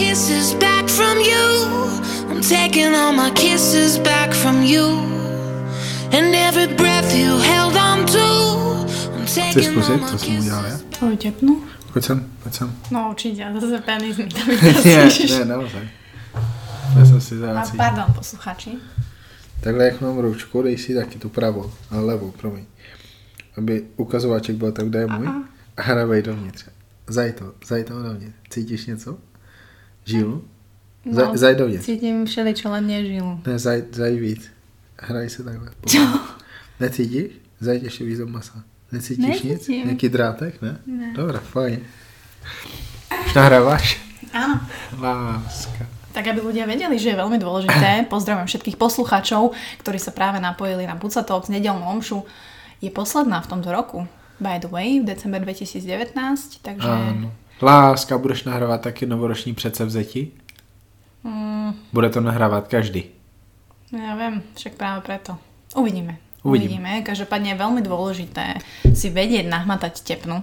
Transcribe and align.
kisses 0.00 0.54
back 0.54 0.88
from 0.88 1.18
you. 1.18 1.44
I'm 2.30 2.40
taking 2.40 2.94
all 2.94 3.12
my 3.12 3.30
kisses 3.34 3.98
back 3.98 4.32
from 4.32 4.62
you. 4.62 4.86
And 6.16 6.34
every 6.34 6.68
breath 6.74 7.14
you 7.14 7.36
held 7.52 7.76
on 7.76 8.06
to. 8.06 8.26
I'm 9.14 9.26
Chceš 9.26 9.54
taking 9.54 9.76
my 9.76 9.82
co 9.82 10.18
jsem 10.18 10.38
udělal 10.38 10.64
já? 10.64 10.70
kisses. 10.70 10.82
Tvoju 10.98 11.16
tepnu? 11.16 11.62
Pojď 11.92 12.04
sem, 12.04 12.30
pojď 12.42 12.54
sem. 12.54 12.72
No 12.90 13.08
určite, 13.10 13.54
zase 13.60 13.78
penis 13.78 14.16
mi 14.16 14.24
ne, 14.24 14.56
vytasíš. 14.56 15.30
ne, 15.30 15.44
naozaj. 15.44 15.88
Já 16.98 17.04
jsem 17.06 17.20
si 17.20 17.38
zácí. 17.38 17.76
pardon, 17.76 18.04
posluchači. 18.14 18.70
Takhle 19.60 19.84
jak 19.84 20.00
mám 20.00 20.18
ručku, 20.18 20.62
dej 20.62 20.78
si 20.78 20.94
taky 20.94 21.18
tu 21.18 21.28
pravou, 21.28 21.72
ale 21.90 22.04
levou, 22.04 22.30
promiň. 22.30 22.64
Aby 23.58 23.84
ukazovaček 23.96 24.56
byl 24.56 24.72
tak, 24.72 24.88
kde 24.88 24.98
je 24.98 25.06
můj. 25.06 25.26
A 25.76 25.82
hrabej 25.82 26.22
dovnitř. 26.22 26.64
Zaj 27.08 27.32
to, 27.32 27.52
zaj 27.66 27.84
to 27.84 28.02
dovnitř. 28.02 28.34
Cítíš 28.50 28.86
něco? 28.86 29.18
Zaj, 30.10 31.26
No, 31.26 31.36
zaj 31.36 31.54
dovnitř. 31.54 31.84
Cítim 31.84 32.26
všeličo, 32.26 32.70
len 32.70 32.86
nie 32.86 33.00
žilu. 33.06 33.40
Ne, 33.46 33.58
zaj, 33.58 33.88
zaj 33.92 34.16
víc. 34.20 34.50
Hraj 35.00 35.30
se 35.30 35.42
takhle. 35.42 35.70
Čo? 35.88 36.02
Necítíš? 36.80 37.32
Zaj 37.60 37.76
ještě 37.82 38.04
víc 38.04 38.18
do 38.18 38.26
masa. 38.26 38.62
Necítíš 38.92 39.42
nic? 39.42 39.68
Nějaký 39.68 40.08
drátek, 40.08 40.62
ne? 40.62 40.78
ne. 40.86 41.12
Dobré, 41.16 41.38
fajn. 41.38 41.80
Už 43.26 43.34
nahráváš? 43.34 44.00
Áno. 44.32 44.60
Láska. 44.98 45.86
Tak 46.10 46.26
aby 46.26 46.42
ľudia 46.42 46.66
vedeli, 46.66 46.98
že 46.98 47.14
je 47.14 47.20
veľmi 47.22 47.38
dôležité, 47.38 48.02
pozdravujem 48.12 48.46
všetkých 48.50 48.76
poslucháčov, 48.76 49.54
ktorí 49.82 49.98
sa 50.02 50.10
práve 50.10 50.42
napojili 50.42 50.86
na 50.86 50.98
Buca 50.98 51.22
Talks 51.22 51.48
nedelnú 51.48 51.86
omšu. 51.86 52.26
Je 52.82 52.90
posledná 52.90 53.38
v 53.40 53.50
tomto 53.50 53.70
roku, 53.70 54.10
by 54.42 54.58
the 54.58 54.66
way, 54.66 54.98
v 54.98 55.06
december 55.06 55.38
2019, 55.42 56.14
takže... 56.62 56.90
Ano. 56.90 57.30
Láska, 57.62 58.18
budeš 58.18 58.44
nahrávat 58.44 58.80
taky 58.80 59.06
novoroční 59.06 59.54
předsevzetí? 59.54 60.32
Mm, 61.24 61.74
Bude 61.92 62.10
to 62.10 62.20
nahrávat 62.20 62.68
každý. 62.68 63.04
ja 63.92 64.14
viem, 64.16 64.42
však 64.54 64.78
práve 64.78 65.00
preto. 65.02 65.34
Uvidíme. 65.74 66.16
Uvidíme. 66.46 66.78
Uvidíme. 66.80 66.92
Každopádne 67.02 67.52
je 67.52 67.60
veľmi 67.60 67.82
dôležité 67.82 68.62
si 68.94 69.10
vedieť 69.10 69.50
nahmatať 69.50 70.00
tepnu 70.06 70.40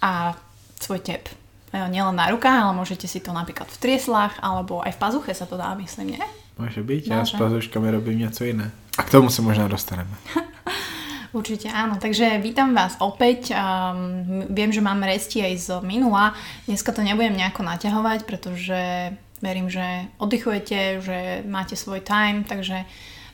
a 0.00 0.38
svoj 0.80 1.02
tep. 1.02 1.28
E, 1.74 1.78
Nielen 1.90 2.14
na 2.16 2.30
rukách, 2.30 2.62
ale 2.62 2.72
môžete 2.78 3.04
si 3.10 3.18
to 3.20 3.34
napríklad 3.34 3.66
v 3.68 3.80
trieslách, 3.82 4.38
alebo 4.40 4.80
aj 4.86 4.94
v 4.96 5.00
pazuche 5.02 5.32
sa 5.34 5.44
to 5.50 5.58
dá, 5.58 5.74
myslím, 5.74 6.16
nie? 6.16 6.24
Může 6.58 6.82
být, 6.82 7.06
já 7.06 7.24
s 7.26 7.32
pazuškami 7.32 7.90
robím 7.90 8.18
něco 8.18 8.44
jiné. 8.44 8.70
A 8.98 9.02
k 9.02 9.10
tomu 9.10 9.30
se 9.30 9.42
možná 9.42 9.68
dostaneme. 9.68 10.14
Určite 11.34 11.66
áno, 11.66 11.98
takže 11.98 12.38
vítam 12.38 12.78
vás 12.78 12.94
opäť. 13.02 13.50
Um, 13.50 14.46
viem, 14.54 14.70
že 14.70 14.78
máme 14.78 15.02
resti 15.10 15.42
aj 15.42 15.54
z 15.58 15.68
minula. 15.82 16.30
Dneska 16.70 16.94
to 16.94 17.02
nebudem 17.02 17.34
nejako 17.34 17.66
naťahovať, 17.66 18.22
pretože 18.22 19.10
verím, 19.42 19.66
že 19.66 20.06
oddychujete, 20.22 21.02
že 21.02 21.42
máte 21.42 21.74
svoj 21.74 22.06
time, 22.06 22.46
takže 22.46 22.86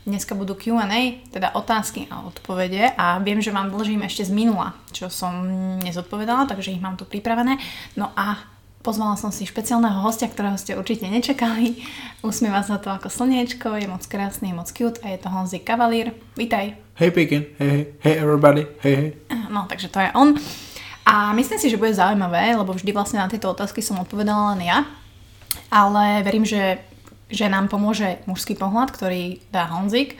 dneska 0.08 0.32
budú 0.32 0.56
Q&A, 0.56 1.20
teda 1.28 1.52
otázky 1.52 2.08
a 2.08 2.24
odpovede 2.24 2.96
a 2.96 3.20
viem, 3.20 3.44
že 3.44 3.52
vám 3.52 3.68
dlžím 3.68 4.00
ešte 4.08 4.24
z 4.24 4.32
minula, 4.32 4.72
čo 4.96 5.12
som 5.12 5.44
nezodpovedala, 5.84 6.48
takže 6.48 6.72
ich 6.72 6.80
mám 6.80 6.96
tu 6.96 7.04
pripravené. 7.04 7.60
No 8.00 8.16
a 8.16 8.40
pozvala 8.80 9.16
som 9.20 9.28
si 9.28 9.44
špeciálneho 9.44 10.00
hostia, 10.00 10.28
ktorého 10.28 10.56
ste 10.56 10.72
určite 10.76 11.04
nečakali. 11.04 11.84
Usmieva 12.24 12.64
sa 12.64 12.80
to 12.80 12.88
ako 12.88 13.12
slniečko, 13.12 13.76
je 13.76 13.84
moc 13.84 14.00
krásny, 14.08 14.52
je 14.52 14.56
moc 14.56 14.68
cute 14.72 15.00
a 15.04 15.12
je 15.12 15.18
to 15.20 15.28
Honzik 15.28 15.68
Kavalír. 15.68 16.16
Vítaj. 16.36 16.80
Hej 16.96 17.10
Pekin, 17.12 17.44
hej, 17.60 17.68
hej, 17.68 17.82
hej 18.04 18.14
everybody, 18.20 18.64
hej, 18.84 18.94
hej. 18.96 19.10
No, 19.52 19.68
takže 19.68 19.92
to 19.92 20.00
je 20.00 20.08
on. 20.16 20.36
A 21.04 21.32
myslím 21.36 21.60
si, 21.60 21.68
že 21.68 21.80
bude 21.80 21.92
zaujímavé, 21.92 22.56
lebo 22.56 22.72
vždy 22.72 22.92
vlastne 22.92 23.20
na 23.20 23.28
tieto 23.28 23.52
otázky 23.52 23.84
som 23.84 24.00
odpovedala 24.00 24.56
len 24.56 24.68
ja. 24.68 24.84
Ale 25.68 26.24
verím, 26.24 26.48
že, 26.48 26.80
že 27.28 27.52
nám 27.52 27.68
pomôže 27.68 28.20
mužský 28.24 28.56
pohľad, 28.56 28.92
ktorý 28.92 29.44
dá 29.52 29.68
Honzik, 29.68 30.16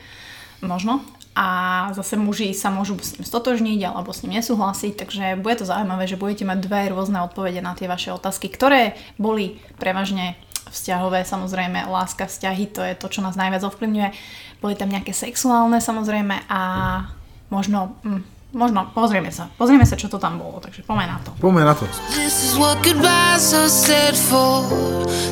možno. 0.61 1.01
A 1.31 1.47
zase 1.95 2.19
muži 2.19 2.51
sa 2.51 2.67
môžu 2.67 2.99
s 2.99 3.15
ním 3.15 3.23
stotožniť 3.23 3.79
alebo 3.87 4.11
s 4.11 4.27
ním 4.27 4.43
nesúhlasiť, 4.43 4.99
takže 4.99 5.23
bude 5.39 5.55
to 5.55 5.63
zaujímavé, 5.63 6.03
že 6.03 6.19
budete 6.19 6.43
mať 6.43 6.59
dve 6.59 6.91
rôzne 6.91 7.23
odpovede 7.23 7.63
na 7.63 7.71
tie 7.71 7.87
vaše 7.87 8.11
otázky, 8.11 8.51
ktoré 8.51 8.99
boli 9.15 9.63
prevažne 9.79 10.35
vzťahové, 10.71 11.23
samozrejme, 11.27 11.87
láska, 11.87 12.27
vzťahy, 12.27 12.71
to 12.71 12.81
je 12.83 12.93
to, 12.95 13.07
čo 13.11 13.19
nás 13.23 13.35
najviac 13.35 13.63
ovplyvňuje. 13.63 14.09
Boli 14.63 14.73
tam 14.75 14.91
nejaké 14.91 15.11
sexuálne, 15.11 15.83
samozrejme, 15.83 16.47
a 16.47 16.61
možno, 17.51 17.99
mm, 18.03 18.55
možno, 18.55 18.87
pozrieme 18.95 19.31
sa, 19.31 19.51
pozrieme 19.59 19.83
sa, 19.83 19.99
čo 19.99 20.07
to 20.07 20.19
tam 20.19 20.39
bolo, 20.39 20.63
takže 20.63 20.87
poďme 20.87 21.11
na 21.11 21.17
to. 21.23 21.31
Pojďme 21.43 21.63
na 21.67 21.75
to. 21.75 21.83
This 22.15 22.43
is 22.43 22.53
what 22.55 22.79
goodbyes 22.83 23.51
are 23.51 23.71
said 23.71 24.15
for. 24.15 24.63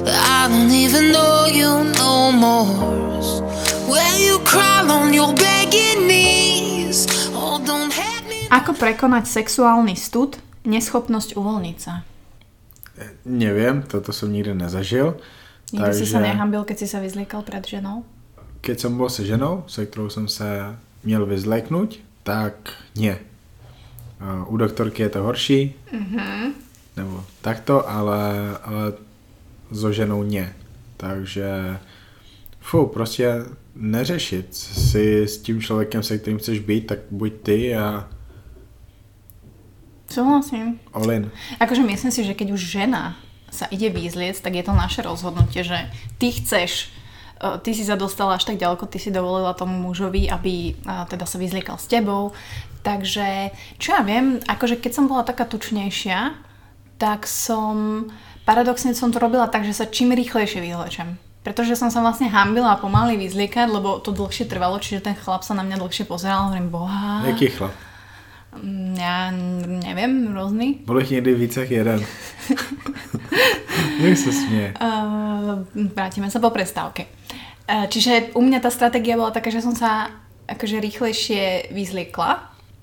That 0.03 0.19
I 0.19 0.51
don't 0.51 0.71
even 0.71 1.11
know 1.15 1.47
you 1.47 1.87
no 1.95 2.31
more. 2.31 3.18
Ako 8.49 8.73
prekonať 8.73 9.25
sexuálny 9.29 9.93
stud, 9.93 10.37
neschopnosť 10.65 11.37
uvoľniť 11.37 11.77
sa? 11.77 12.01
Nevím, 13.25 13.81
toto 13.85 14.13
jsem 14.13 14.31
nikdy 14.33 14.53
nezažil. 14.55 15.17
Nikdy 15.73 15.93
si 15.93 16.05
sa 16.09 16.19
nehambil, 16.19 16.65
keď 16.65 16.77
si 16.81 16.87
sa 16.89 16.99
vyzliekal 16.99 17.41
pred 17.45 17.61
ženou? 17.61 18.03
Keď 18.61 18.79
jsem 18.79 18.97
byl 18.97 19.09
se 19.09 19.25
ženou, 19.25 19.63
se 19.67 19.85
kterou 19.85 20.09
jsem 20.09 20.27
se 20.27 20.75
měl 21.03 21.25
vyzléknout, 21.25 21.95
tak 22.23 22.53
ne. 22.97 23.17
Uh, 24.19 24.53
U 24.53 24.57
doktorky 24.57 25.01
je 25.03 25.09
to 25.09 25.23
horší, 25.23 25.73
Mhm. 25.91 26.53
nebo 26.97 27.23
takto, 27.41 27.89
ale, 27.89 28.57
ale 28.63 28.93
so 29.71 29.91
ženou 29.93 30.23
ne. 30.23 30.53
Takže 30.97 31.79
fu, 32.59 32.85
prostě 32.85 33.45
neřešit 33.79 34.55
si 34.55 35.23
s 35.23 35.37
tím 35.37 35.61
člověkem, 35.61 36.03
se 36.03 36.17
kterým 36.17 36.39
chceš 36.39 36.59
být, 36.59 36.87
tak 36.87 36.99
buď 37.11 37.33
ty 37.43 37.75
a 37.75 38.07
Súhlasím. 40.09 40.79
all 40.93 41.11
in. 41.11 41.31
Akože 41.59 41.81
myslím 41.81 42.11
si, 42.11 42.23
že 42.25 42.33
keď 42.33 42.51
už 42.51 42.61
žena 42.65 43.15
sa 43.53 43.69
ide 43.69 43.89
vyzliec, 43.89 44.41
tak 44.41 44.57
je 44.57 44.63
to 44.65 44.73
naše 44.73 45.01
rozhodnutie, 45.01 45.61
že 45.63 45.77
ty 46.17 46.33
chceš 46.33 46.89
e, 47.37 47.61
ty 47.61 47.73
si 47.77 47.85
sa 47.85 47.93
dostala 47.93 48.35
až 48.35 48.49
tak 48.49 48.57
ďaleko, 48.57 48.89
ty 48.89 48.97
si 48.97 49.13
dovolila 49.13 49.53
tomu 49.53 49.77
mužovi, 49.77 50.29
aby 50.29 50.73
e, 50.73 50.95
teda 51.09 51.25
sa 51.29 51.37
vyzliekal 51.37 51.77
s 51.77 51.85
tebou. 51.85 52.33
Takže, 52.81 53.53
čo 53.77 53.93
ja 53.93 54.01
viem, 54.01 54.41
akože 54.49 54.81
keď 54.81 54.91
som 54.97 55.05
bola 55.05 55.21
taká 55.21 55.45
tučnejšia, 55.45 56.33
tak 56.97 57.29
som, 57.29 58.07
paradoxne 58.49 58.97
som 58.97 59.13
to 59.13 59.21
robila 59.21 59.45
tak, 59.45 59.61
že 59.61 59.77
sa 59.77 59.85
čím 59.85 60.09
rýchlejšie 60.17 60.57
vyzlečem. 60.57 61.28
Pretože 61.49 61.73
som 61.73 61.89
sa 61.89 62.05
vlastne 62.05 62.29
hambila 62.29 62.77
pomaly 62.77 63.17
vyzliekať, 63.17 63.73
lebo 63.73 63.97
to 64.05 64.13
dlhšie 64.13 64.45
trvalo, 64.45 64.77
čiže 64.77 65.01
ten 65.01 65.17
chlap 65.17 65.41
sa 65.41 65.57
na 65.57 65.65
mňa 65.65 65.81
dlhšie 65.81 66.05
pozeral 66.05 66.53
hovorím, 66.53 66.69
boha, 66.69 67.25
Jaký 67.25 67.49
chlap? 67.49 67.73
Mm, 68.53 68.93
ja 68.93 69.33
neviem, 69.81 70.29
rôzny. 70.29 70.85
Byl 70.85 70.99
jich 70.99 71.09
někdy 71.09 71.33
víc 71.33 71.57
jak 71.61 71.71
jeden. 71.71 72.05
Jak 73.99 74.17
se 74.17 74.31
směje. 74.33 74.73
Uh, 74.81 75.89
vrátime 75.95 76.29
sa 76.29 76.37
po 76.37 76.53
prestávke. 76.53 77.09
Uh, 77.65 77.89
čiže 77.89 78.29
u 78.37 78.41
mňa 78.45 78.61
tá 78.61 78.69
stratégia 78.69 79.17
bola 79.17 79.33
taká, 79.33 79.49
že 79.49 79.65
som 79.65 79.73
sa 79.73 80.13
akože 80.45 80.81
rýchlejšie 80.81 81.73
vyzliekla 81.73 82.29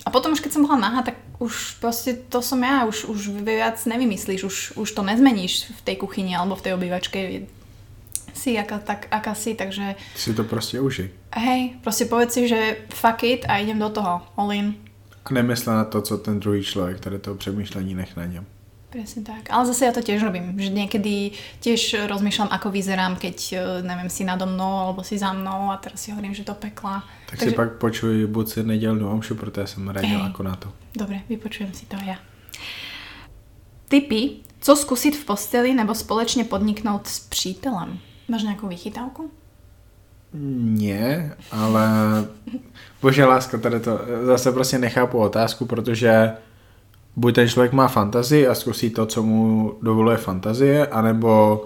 a 0.03 0.07
potom 0.11 0.35
už 0.35 0.43
keď 0.43 0.51
som 0.55 0.67
bola 0.67 0.79
nahá, 0.79 1.07
tak 1.07 1.15
už 1.39 1.79
proste 1.79 2.19
to 2.19 2.43
som 2.43 2.59
ja, 2.63 2.83
už, 2.83 3.07
už 3.07 3.43
viac 3.43 3.79
nevymyslíš, 3.79 4.41
už, 4.43 4.57
už 4.75 4.89
to 4.91 5.01
nezmeníš 5.03 5.71
v 5.71 5.81
tej 5.87 5.95
kuchyni 5.99 6.35
alebo 6.35 6.55
v 6.55 6.63
tej 6.67 6.73
obývačke. 6.75 7.47
Si 8.37 8.53
aká, 8.57 8.77
tak, 8.79 9.07
aká 9.11 9.33
si, 9.35 9.55
takže 9.55 9.95
Si 10.15 10.33
to 10.33 10.43
prostě 10.43 10.79
užij. 10.79 11.09
hej, 11.35 11.75
proste 11.81 12.05
povedz 12.05 12.33
si, 12.33 12.47
že 12.47 12.77
fuck 12.93 13.23
it 13.23 13.45
a 13.49 13.57
idem 13.57 13.79
do 13.79 13.89
toho, 13.89 14.21
all 14.37 14.53
in. 14.53 14.75
A 15.25 15.33
nemysle 15.33 15.73
na 15.73 15.83
to, 15.83 16.01
co 16.01 16.17
ten 16.17 16.39
druhý 16.39 16.63
člověk, 16.63 16.99
tady 16.99 17.19
toho 17.19 17.35
přemýšlení 17.35 17.95
nech 17.95 18.15
na 18.15 18.25
něm. 18.25 18.45
Presne 18.87 19.19
tak. 19.19 19.51
Ale 19.51 19.67
zase 19.67 19.83
ja 19.85 19.91
to 19.91 19.99
tiež 19.99 20.23
robím, 20.23 20.55
že 20.55 20.71
niekedy 20.71 21.35
tiež 21.59 22.07
rozmýšľam, 22.07 22.47
ako 22.55 22.71
vyzerám, 22.71 23.19
keď, 23.19 23.37
e, 23.53 23.59
neviem, 23.83 24.07
si 24.07 24.23
nado 24.23 24.47
mnou 24.47 24.79
alebo 24.79 25.03
si 25.03 25.19
za 25.19 25.35
mnou 25.35 25.75
a 25.75 25.77
teraz 25.77 25.99
si 25.99 26.15
hovorím, 26.15 26.31
že 26.31 26.47
to 26.47 26.55
pekla. 26.55 27.03
Tak 27.27 27.35
si 27.39 27.51
pak 27.51 27.83
počuj 27.83 28.25
buď 28.31 28.47
si 28.47 28.63
nedělnou 28.63 29.11
omšu, 29.11 29.35
protože 29.35 29.67
jsem 29.67 29.87
radil 29.87 30.17
Hej. 30.17 30.27
jako 30.27 30.43
na 30.43 30.55
to. 30.55 30.71
Dobre, 30.95 31.19
vypočujem 31.29 31.73
si 31.73 31.85
to 31.85 31.99
ja. 32.05 32.15
Typy, 33.87 34.29
co 34.61 34.75
skúsiť 34.75 35.15
v 35.15 35.25
posteli 35.25 35.73
nebo 35.73 35.95
společne 35.95 36.43
podniknout 36.43 37.07
s 37.07 37.19
přítelem? 37.19 37.99
Máš 38.27 38.43
nejakú 38.43 38.67
vychytávku? 38.67 39.31
Ne, 40.33 41.35
ale 41.51 41.87
bože 43.01 43.25
láska, 43.25 43.57
tady 43.57 43.79
to 43.79 43.99
zase 44.23 44.51
prostě 44.51 44.77
nechápu 44.77 45.17
otázku, 45.17 45.65
protože 45.65 46.31
buď 47.15 47.35
ten 47.35 47.49
člověk 47.49 47.73
má 47.73 47.87
fantazii 47.87 48.47
a 48.47 48.55
zkusí 48.55 48.89
to, 48.89 49.05
co 49.05 49.23
mu 49.23 49.73
dovoluje 49.81 50.17
fantazie, 50.17 50.87
anebo 50.87 51.65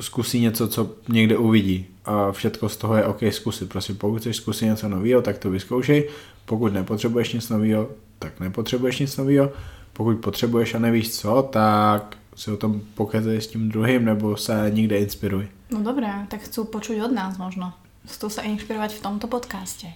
zkusí 0.00 0.40
něco, 0.40 0.68
co 0.68 0.90
někde 1.08 1.36
uvidí. 1.36 1.86
A 2.04 2.32
všetko 2.32 2.68
z 2.68 2.76
toho 2.76 2.96
je 2.96 3.04
OK 3.04 3.20
zkusit. 3.30 3.68
Prostě 3.68 3.94
pokud 3.94 4.18
chceš 4.18 4.36
zkusit 4.36 4.64
něco 4.66 4.88
nového, 4.88 5.22
tak 5.22 5.38
to 5.38 5.50
vyzkoušej. 5.50 6.08
Pokud 6.44 6.72
nepotřebuješ 6.72 7.32
nic 7.32 7.48
nového, 7.48 7.88
tak 8.18 8.40
nepotřebuješ 8.40 8.98
nic 8.98 9.16
nového. 9.16 9.50
Pokud 9.92 10.16
potřebuješ 10.16 10.74
a 10.74 10.78
nevíš 10.78 11.14
co, 11.14 11.48
tak 11.52 12.16
si 12.36 12.50
o 12.50 12.56
tom 12.56 12.80
pokecej 12.94 13.40
s 13.40 13.46
tím 13.46 13.68
druhým, 13.68 14.04
nebo 14.04 14.36
se 14.36 14.66
někde 14.70 14.98
inspiruj. 14.98 15.48
No 15.70 15.82
dobré, 15.82 16.26
tak 16.28 16.42
chcú 16.42 16.64
počuť 16.66 16.98
od 17.04 17.12
nás 17.14 17.38
možno. 17.38 17.72
Chcú 18.06 18.26
sa 18.26 18.42
inšpirovať 18.42 18.94
v 18.98 19.02
tomto 19.02 19.26
podcaste. 19.30 19.86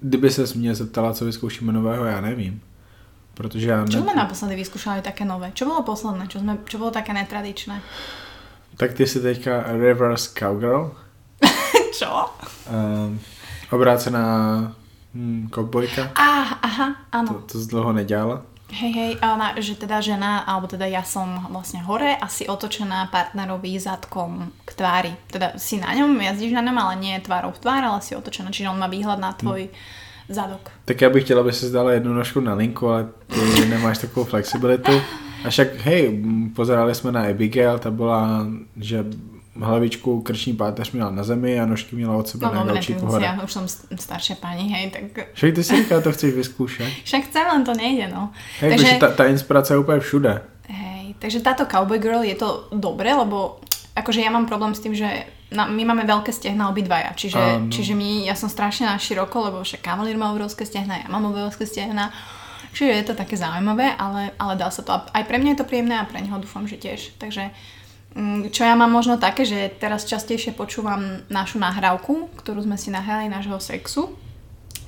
Kdyby 0.00 0.30
se 0.30 0.44
mě 0.58 0.74
zeptala, 0.74 1.12
co 1.14 1.24
vyzkoušíme 1.24 1.72
nového, 1.72 2.04
já 2.04 2.20
nevím. 2.20 2.60
Protože 3.34 3.74
Čo 3.90 3.98
ne... 3.98 4.02
sme 4.06 4.14
naposledy 4.14 4.54
vyskúšali 4.56 5.02
také 5.02 5.24
nové? 5.26 5.50
Čo 5.54 5.66
bolo 5.66 5.82
posledné? 5.82 6.26
Čo, 6.30 6.38
sme, 6.38 6.58
čo 6.70 6.78
bolo 6.78 6.90
také 6.94 7.10
netradičné? 7.12 7.82
Tak 8.76 8.94
ty 8.94 9.06
si 9.06 9.18
teďka 9.22 9.62
reverse 9.74 10.30
cowgirl, 10.38 10.94
Čo? 11.98 12.30
um, 12.70 13.18
obrácená 13.70 14.22
hm, 15.14 15.50
kovbojka. 15.50 16.10
Á, 16.14 16.58
aha, 16.62 16.86
To, 17.10 17.16
áno. 17.18 17.30
to 17.46 17.58
z 17.58 17.66
dlouho 17.66 17.92
nedělala. 17.92 18.42
Hej, 18.74 18.92
hej, 18.92 19.12
ona, 19.22 19.54
že 19.62 19.78
teda 19.78 20.02
žena, 20.02 20.42
alebo 20.42 20.66
teda 20.66 20.90
ja 20.90 21.06
som 21.06 21.46
vlastne 21.46 21.78
hore 21.86 22.18
a 22.18 22.26
si 22.26 22.50
otočená 22.50 23.06
partnerovi 23.06 23.78
zadkom 23.78 24.50
k 24.66 24.70
tvári. 24.74 25.12
Teda 25.30 25.54
si 25.54 25.78
na 25.78 25.94
ňom, 25.94 26.10
jazdíš 26.18 26.58
na 26.58 26.62
ňom, 26.66 26.74
ale 26.82 26.94
nie 26.98 27.14
tvárou 27.22 27.54
v 27.54 27.62
tvár, 27.62 27.86
ale 27.86 28.02
si 28.02 28.18
otočená, 28.18 28.50
čiže 28.50 28.74
on 28.74 28.78
má 28.78 28.90
výhľad 28.90 29.22
na 29.22 29.30
tvoj 29.30 29.70
zadok. 30.28 30.74
Tak 30.84 31.00
já 31.00 31.10
bych 31.10 31.24
chtěla, 31.24 31.40
aby 31.40 31.52
se 31.52 31.70
dala 31.70 31.92
jednu 31.92 32.14
nožku 32.14 32.40
na 32.40 32.54
linku, 32.54 32.88
ale 32.88 33.08
ty 33.26 33.66
nemáš 33.66 33.98
takovou 33.98 34.26
flexibilitu. 34.26 34.92
A 35.44 35.50
však, 35.50 35.74
hej, 35.74 36.24
pozerali 36.54 36.94
jsme 36.94 37.12
na 37.12 37.22
Abigail, 37.22 37.78
ta 37.78 37.90
byla, 37.90 38.46
že 38.76 39.04
hlavičku 39.60 40.20
krční 40.22 40.52
páteř 40.52 40.92
měla 40.92 41.10
na 41.10 41.22
zemi 41.24 41.60
a 41.60 41.66
nožky 41.66 41.96
měla 41.96 42.16
od 42.16 42.28
sebe 42.28 42.46
No 42.46 42.64
na 42.64 42.82
si, 42.82 42.92
hore. 42.94 43.24
ja 43.26 43.38
už 43.44 43.52
som 43.52 43.64
st- 43.70 43.86
staršia 43.94 44.36
pani, 44.42 44.66
hej, 44.72 44.90
tak 44.90 45.30
Však 45.34 45.54
ty 45.54 45.64
si 45.64 45.76
říká, 45.76 46.00
to 46.00 46.12
chceš 46.12 46.34
vyzkoušet. 46.34 46.88
však 47.04 47.22
chcem, 47.24 47.46
len 47.46 47.64
to 47.64 47.74
nejde, 47.74 48.08
no. 48.10 48.30
Hej, 48.60 48.70
takže 48.70 48.94
ta, 49.00 49.08
ta 49.14 49.24
inspirace 49.24 49.74
je 49.74 49.78
úplně 49.78 50.00
všude. 50.00 50.42
Hej, 50.68 51.14
takže 51.18 51.40
táto 51.40 51.66
Cowboy 51.66 51.98
Girl 51.98 52.22
je 52.22 52.34
to 52.34 52.68
dobré, 52.72 53.14
lebo 53.14 53.60
akože 53.94 54.20
ja 54.20 54.30
mám 54.34 54.46
problém 54.50 54.74
s 54.74 54.80
tým, 54.82 54.94
že 54.94 55.06
na, 55.54 55.70
my 55.70 55.84
máme 55.86 56.02
veľké 56.02 56.34
stehna 56.34 56.66
obidvaja, 56.66 57.14
čiže, 57.14 57.38
Áno. 57.38 57.70
čiže 57.70 57.94
my, 57.94 58.26
ja 58.26 58.34
som 58.34 58.50
strašne 58.50 58.90
na 58.90 58.98
široko, 58.98 59.38
lebo 59.38 59.62
však 59.62 59.86
Cavalier 59.86 60.18
má 60.18 60.34
obrovské 60.34 60.66
stehna, 60.66 60.98
ja 60.98 61.06
mám 61.06 61.30
obrovské 61.30 61.62
stehna, 61.62 62.10
čiže 62.74 62.90
je 62.90 63.04
to 63.06 63.14
také 63.14 63.38
zaujímavé, 63.38 63.94
ale, 63.94 64.34
ale 64.34 64.58
dá 64.58 64.66
sa 64.74 64.82
to. 64.82 64.90
A 64.90 65.06
Aj 65.14 65.22
pre 65.22 65.38
mňa 65.38 65.54
je 65.54 65.58
to 65.62 65.68
príjemné 65.70 65.94
a 65.94 66.08
pre 66.10 66.18
neho 66.18 66.42
dúfam, 66.42 66.66
že 66.66 66.74
tiež. 66.74 67.14
Takže 67.22 67.54
čo 68.54 68.62
ja 68.62 68.78
mám 68.78 68.94
možno 68.94 69.18
také, 69.18 69.42
že 69.42 69.74
teraz 69.74 70.06
častejšie 70.06 70.54
počúvam 70.54 71.26
našu 71.26 71.58
nahrávku, 71.58 72.30
ktorú 72.38 72.62
sme 72.62 72.78
si 72.78 72.94
nahrali 72.94 73.26
nášho 73.26 73.58
sexu, 73.58 74.14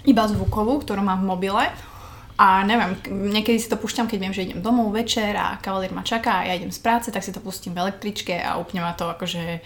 iba 0.06 0.23
zvukovú, 0.31 0.87
ktorú 0.87 1.02
mám 1.02 1.26
v 1.26 1.31
mobile. 1.34 1.67
A 2.37 2.62
neviem, 2.62 2.94
niekedy 3.32 3.56
si 3.56 3.67
to 3.67 3.81
púšťam, 3.81 4.06
keď 4.06 4.19
viem, 4.20 4.34
že 4.37 4.44
idem 4.44 4.61
domov 4.61 4.93
večer 4.93 5.32
a 5.34 5.56
kavalier 5.56 5.90
ma 5.90 6.05
čaká 6.05 6.44
a 6.44 6.52
ja 6.52 6.55
idem 6.55 6.69
z 6.69 6.78
práce, 6.84 7.08
tak 7.08 7.25
si 7.25 7.32
to 7.32 7.40
pustím 7.40 7.73
v 7.73 7.88
električke 7.88 8.37
a 8.37 8.61
úplne 8.61 8.84
ma 8.84 8.93
to 8.93 9.08
akože 9.08 9.64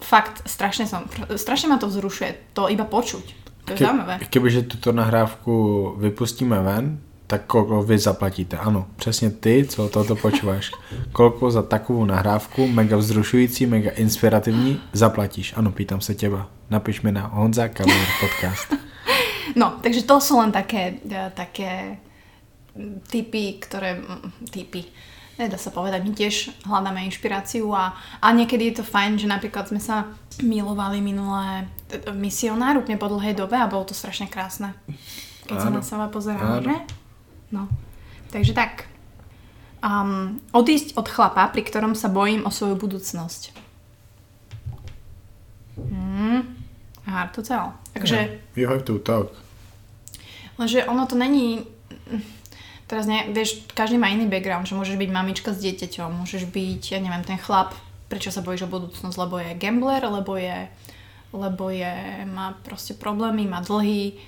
fakt 0.00 0.40
strašne 0.48 0.88
som, 0.88 1.04
strašne 1.36 1.68
ma 1.68 1.76
to 1.76 1.92
vzrušuje, 1.92 2.56
to 2.56 2.72
iba 2.72 2.88
počuť. 2.88 3.24
To 3.68 3.76
je 3.76 3.76
Ke, 3.76 3.84
zaujímavé. 3.84 4.14
kebyže 4.32 4.64
tuto 4.64 4.96
nahrávku 4.96 5.52
vypustíme 6.00 6.56
ven, 6.64 7.04
tak 7.30 7.46
koľko 7.46 7.86
vy 7.86 7.98
zaplatíte. 7.98 8.58
Ano, 8.58 8.86
přesně 8.96 9.30
ty, 9.30 9.66
co 9.68 9.88
toto 9.88 10.18
počúvaš. 10.18 10.74
Koľko 11.14 11.50
za 11.50 11.62
takovou 11.62 12.04
nahrávku, 12.04 12.66
mega 12.66 12.96
vzrušující, 12.96 13.66
mega 13.66 13.90
inspirativní, 13.94 14.80
zaplatíš? 14.92 15.54
Ano, 15.56 15.70
pýtam 15.70 16.00
se 16.00 16.14
teba. 16.14 16.50
Napiš 16.70 17.02
mi 17.02 17.12
na 17.12 17.30
Honza 17.30 17.68
Kavalier 17.68 18.08
podcast. 18.20 18.66
No, 19.56 19.82
takže 19.82 20.06
to 20.06 20.22
sú 20.22 20.38
len 20.38 20.54
také, 20.54 21.02
e, 21.02 21.26
také 21.34 21.98
typy, 23.10 23.58
ktoré, 23.58 23.98
typy, 24.46 24.86
nedá 25.42 25.58
sa 25.58 25.74
povedať, 25.74 26.06
my 26.06 26.14
tiež 26.14 26.54
hľadáme 26.70 27.02
inšpiráciu 27.10 27.66
a, 27.74 27.98
a 28.22 28.26
niekedy 28.30 28.70
je 28.70 28.78
to 28.78 28.84
fajn, 28.86 29.18
že 29.18 29.26
napríklad 29.26 29.66
sme 29.66 29.82
sa 29.82 30.06
milovali 30.38 31.02
minulé 31.02 31.66
t- 31.90 31.98
t- 31.98 32.14
misionár 32.14 32.78
úplne 32.78 32.94
po 32.94 33.10
dlhej 33.10 33.34
dobe 33.34 33.58
a 33.58 33.66
bolo 33.66 33.90
to 33.90 33.94
strašne 33.96 34.30
krásne. 34.30 34.70
Keď 35.50 35.66
Áno. 35.66 35.80
na 35.80 35.82
seba 35.82 36.06
že? 36.62 36.99
No, 37.50 37.66
takže 38.30 38.54
tak. 38.54 38.86
Um, 39.80 40.38
odísť 40.52 40.94
od 40.94 41.08
chlapa, 41.08 41.48
pri 41.48 41.64
ktorom 41.64 41.96
sa 41.96 42.12
bojím 42.12 42.44
o 42.44 42.50
svoju 42.52 42.76
budúcnosť. 42.76 43.56
Hmm. 45.80 46.44
Hard 47.08 47.32
to 47.34 47.42
tell. 47.42 47.74
Takže 47.96 48.38
You 48.54 48.68
have 48.68 48.84
to 48.84 49.00
talk. 49.00 49.32
Lenže 50.58 50.84
ono 50.84 51.06
to 51.06 51.16
není... 51.16 51.64
Teraz 52.86 53.06
ne, 53.06 53.30
vieš, 53.30 53.70
každý 53.70 54.02
má 54.02 54.10
iný 54.10 54.26
background, 54.26 54.66
že 54.66 54.74
môžeš 54.74 54.98
byť 54.98 55.10
mamička 55.14 55.54
s 55.54 55.62
dieťaťom, 55.62 56.10
môžeš 56.10 56.50
byť, 56.50 56.82
ja 56.90 56.98
neviem, 56.98 57.22
ten 57.22 57.38
chlap, 57.38 57.70
prečo 58.10 58.34
sa 58.34 58.42
bojíš 58.42 58.66
o 58.66 58.72
budúcnosť, 58.72 59.14
lebo 59.14 59.38
je 59.38 59.54
gambler, 59.54 60.02
lebo 60.02 60.34
je, 60.34 60.66
lebo 61.30 61.70
je, 61.70 61.94
má 62.26 62.58
proste 62.66 62.98
problémy, 62.98 63.46
má 63.46 63.62
dlhy. 63.62 64.18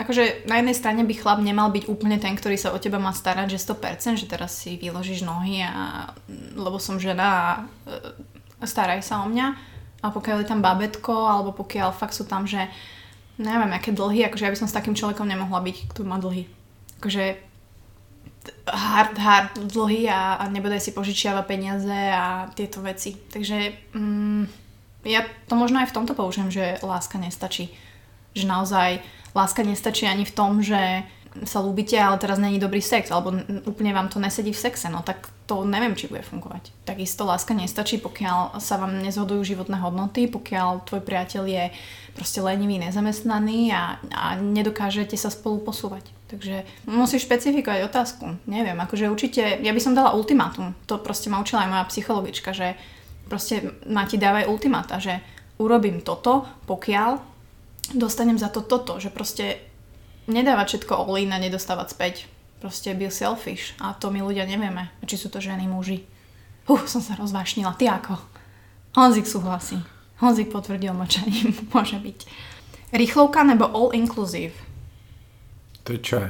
Akože 0.00 0.48
na 0.48 0.58
jednej 0.58 0.76
strane 0.76 1.02
by 1.04 1.14
chlap 1.14 1.40
nemal 1.44 1.70
byť 1.70 1.86
úplne 1.86 2.16
ten, 2.16 2.34
ktorý 2.34 2.56
sa 2.56 2.72
o 2.72 2.78
teba 2.80 2.98
má 2.98 3.12
starať, 3.12 3.56
že 3.56 3.62
100%, 3.62 4.20
že 4.20 4.26
teraz 4.26 4.56
si 4.56 4.80
vyložíš 4.80 5.22
nohy 5.22 5.62
a 5.62 6.10
lebo 6.56 6.80
som 6.80 6.96
žena 6.96 7.28
a 7.28 7.44
e, 8.62 8.66
staraj 8.66 9.04
sa 9.04 9.22
o 9.22 9.30
mňa. 9.30 9.46
A 10.00 10.06
pokiaľ 10.08 10.42
je 10.42 10.48
tam 10.48 10.64
babetko, 10.64 11.12
alebo 11.12 11.52
pokiaľ 11.52 11.92
fakt 11.92 12.16
sú 12.16 12.24
tam, 12.24 12.48
že 12.48 12.64
neviem, 13.36 13.72
aké 13.76 13.92
dlhy, 13.92 14.24
akože 14.28 14.44
ja 14.48 14.52
by 14.52 14.58
som 14.58 14.68
s 14.68 14.76
takým 14.76 14.96
človekom 14.96 15.28
nemohla 15.28 15.60
byť, 15.60 15.76
kto 15.92 16.00
má 16.08 16.16
dlhy. 16.16 16.48
Akože 17.00 17.50
hard, 18.64 19.16
hard 19.20 19.52
dlhy 19.68 20.08
a, 20.08 20.40
a 20.40 20.44
nebude 20.48 20.80
si 20.80 20.96
požičiava 20.96 21.44
peniaze 21.44 21.92
a 21.92 22.48
tieto 22.56 22.80
veci. 22.80 23.16
Takže 23.16 23.56
mm, 23.92 24.44
ja 25.04 25.24
to 25.48 25.54
možno 25.56 25.80
aj 25.84 25.92
v 25.92 25.96
tomto 25.96 26.16
použijem, 26.16 26.48
že 26.48 26.80
láska 26.80 27.20
nestačí. 27.20 27.72
Že 28.34 28.46
naozaj 28.46 28.90
láska 29.34 29.62
nestačí 29.62 30.06
ani 30.06 30.26
v 30.26 30.34
tom, 30.34 30.62
že 30.62 31.06
sa 31.46 31.62
ľúbite, 31.62 31.94
ale 31.94 32.18
teraz 32.18 32.42
není 32.42 32.58
dobrý 32.58 32.82
sex, 32.82 33.06
alebo 33.14 33.30
úplne 33.62 33.94
vám 33.94 34.10
to 34.10 34.18
nesedí 34.18 34.50
v 34.50 34.62
sexe, 34.66 34.90
no 34.90 35.06
tak 35.06 35.30
to 35.46 35.62
neviem, 35.62 35.94
či 35.94 36.10
bude 36.10 36.26
fungovať. 36.26 36.74
Takisto 36.82 37.22
láska 37.22 37.54
nestačí, 37.54 38.02
pokiaľ 38.02 38.58
sa 38.58 38.82
vám 38.82 38.98
nezhodujú 38.98 39.54
životné 39.54 39.78
hodnoty, 39.78 40.26
pokiaľ 40.26 40.90
tvoj 40.90 41.02
priateľ 41.06 41.42
je 41.46 41.64
proste 42.18 42.42
lenivý, 42.42 42.82
nezamestnaný 42.82 43.70
a, 43.70 44.02
a 44.10 44.34
nedokážete 44.42 45.14
sa 45.14 45.30
spolu 45.30 45.62
posúvať. 45.62 46.02
Takže 46.30 46.66
musíš 46.90 47.26
špecifikovať 47.26 47.86
otázku. 47.86 48.38
Neviem, 48.50 48.78
akože 48.78 49.10
určite, 49.10 49.42
ja 49.62 49.70
by 49.74 49.80
som 49.82 49.94
dala 49.94 50.14
ultimátum. 50.14 50.74
To 50.90 50.98
proste 50.98 51.30
ma 51.30 51.38
učila 51.38 51.66
aj 51.66 51.70
moja 51.70 51.84
psychologička, 51.90 52.50
že 52.50 52.74
proste 53.30 53.70
ma 53.86 54.02
ti 54.06 54.18
dávaj 54.18 54.50
ultimáta, 54.50 54.98
že 54.98 55.22
urobím 55.62 56.02
toto, 56.02 56.46
pokiaľ 56.66 57.29
dostanem 57.94 58.38
za 58.38 58.48
to 58.48 58.62
toto, 58.62 58.98
že 58.98 59.10
proste 59.10 59.58
nedávať 60.30 60.66
všetko 60.78 60.92
all 60.94 61.18
in 61.18 61.34
a 61.34 61.38
nedostávať 61.42 61.88
späť. 61.92 62.14
Proste 62.60 62.92
be 62.92 63.08
selfish 63.08 63.72
a 63.80 63.96
to 63.96 64.12
my 64.12 64.20
ľudia 64.20 64.44
nevieme, 64.44 64.92
či 65.08 65.16
sú 65.16 65.32
to 65.32 65.40
ženy, 65.40 65.64
muži. 65.64 66.04
Uf, 66.68 66.84
som 66.86 67.00
sa 67.00 67.16
rozvášnila. 67.16 67.72
Ty 67.80 67.98
ako? 68.04 68.20
Honzik 69.00 69.24
súhlasí. 69.24 69.80
Honzik 70.20 70.52
potvrdil 70.52 70.92
mlčaním. 70.92 71.56
Môže 71.72 71.96
byť. 71.96 72.18
Rýchlovka 72.92 73.40
nebo 73.48 73.64
all 73.64 73.96
inclusive? 73.96 74.52
To 75.88 75.96
je 75.96 76.00
čo? 76.04 76.20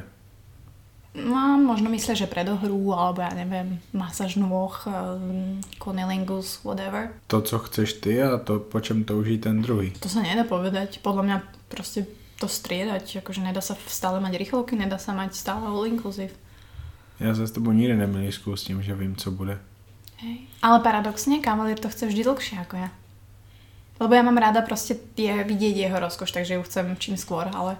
No, 1.10 1.58
možno 1.58 1.90
myslia, 1.90 2.14
že 2.14 2.30
predohru, 2.30 2.94
alebo 2.94 3.18
ja 3.18 3.34
neviem, 3.34 3.82
masáž 3.90 4.38
nôh, 4.38 4.70
um, 4.86 5.58
cunnilingus, 5.82 6.62
whatever. 6.62 7.10
To, 7.26 7.42
co 7.42 7.58
chceš 7.58 7.98
ty 7.98 8.22
a 8.22 8.38
to, 8.38 8.62
po 8.62 8.78
čem 8.78 9.02
touží 9.02 9.42
ten 9.42 9.58
druhý. 9.58 9.90
To 9.98 10.06
sa 10.06 10.22
nedá 10.22 10.46
povedať. 10.46 11.02
Podľa 11.02 11.22
mňa 11.26 11.36
proste 11.66 12.06
to 12.38 12.46
striedať. 12.46 13.26
Akože 13.26 13.42
nedá 13.42 13.58
sa 13.58 13.74
stále 13.90 14.22
mať 14.22 14.38
rýchlovky, 14.38 14.78
nedá 14.78 15.02
sa 15.02 15.10
mať 15.10 15.34
stále 15.34 15.66
all 15.66 15.86
inclusive. 15.86 16.32
Já 17.20 17.34
se 17.34 17.46
s 17.46 17.50
tebou 17.50 17.72
nikdy 17.72 17.96
nemilíšku 17.96 18.56
s 18.56 18.64
tím, 18.64 18.82
že 18.82 18.94
vím, 18.94 19.16
co 19.16 19.30
bude. 19.30 19.58
Hej. 20.16 20.38
Ale 20.62 20.80
paradoxne, 20.80 21.40
kavalier 21.40 21.78
to 21.78 21.88
chce 21.88 22.06
vždy 22.06 22.24
dlhšie 22.24 22.56
ako 22.60 22.76
ja. 22.76 22.90
Lebo 24.00 24.14
ja 24.16 24.22
mám 24.24 24.40
rada 24.40 24.64
proste 24.64 24.96
je, 25.16 25.44
vidieť 25.44 25.76
jeho 25.76 26.00
rozkoš, 26.00 26.32
takže 26.32 26.56
ju 26.56 26.62
chcem 26.64 26.96
čím 26.96 27.20
skôr, 27.20 27.52
ale 27.52 27.76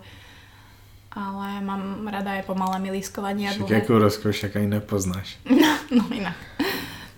ale 1.11 1.59
mám 1.61 2.07
rada 2.07 2.39
aj 2.39 2.47
pomalé 2.47 2.79
milískovanie 2.79 3.51
a 3.51 3.53
Však 3.53 3.67
dlhé. 3.67 3.77
jakou 3.83 3.99
rozkoš, 3.99 4.47
ani 4.57 4.79
nepoznáš. 4.79 5.37
No 5.91 6.07
inak. 6.15 6.39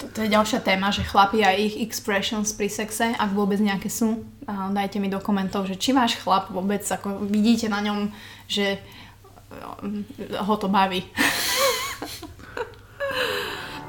Toto 0.00 0.24
je 0.24 0.32
ďalšia 0.32 0.64
téma, 0.64 0.88
že 0.88 1.04
chlapi 1.04 1.44
a 1.44 1.52
ich 1.52 1.76
expressions 1.76 2.56
pri 2.56 2.72
sexe, 2.72 3.12
ak 3.12 3.36
vôbec 3.36 3.60
nejaké 3.60 3.92
sú, 3.92 4.24
dajte 4.48 4.96
mi 4.96 5.12
do 5.12 5.20
komentov, 5.20 5.68
že 5.68 5.76
či 5.76 5.92
váš 5.92 6.16
chlap 6.16 6.48
vôbec 6.48 6.80
ako 6.80 7.20
vidíte 7.28 7.68
na 7.68 7.84
ňom, 7.84 8.08
že 8.48 8.80
eh, 8.80 10.40
ho 10.40 10.54
to 10.56 10.72
baví. 10.72 11.04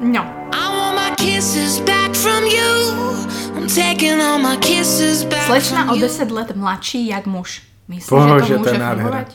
No, 0.04 0.26
slečna 5.48 5.86
o 5.88 5.96
from 5.96 5.96
you. 5.96 6.02
10 6.02 6.32
let 6.32 6.50
mladší 6.56 7.08
jak 7.08 7.26
muž. 7.26 7.62
Myslíš, 7.88 8.10
že 8.44 8.58
to 8.58 8.64
to 8.64 8.74
môže 8.74 8.80
fungovať? 8.80 9.30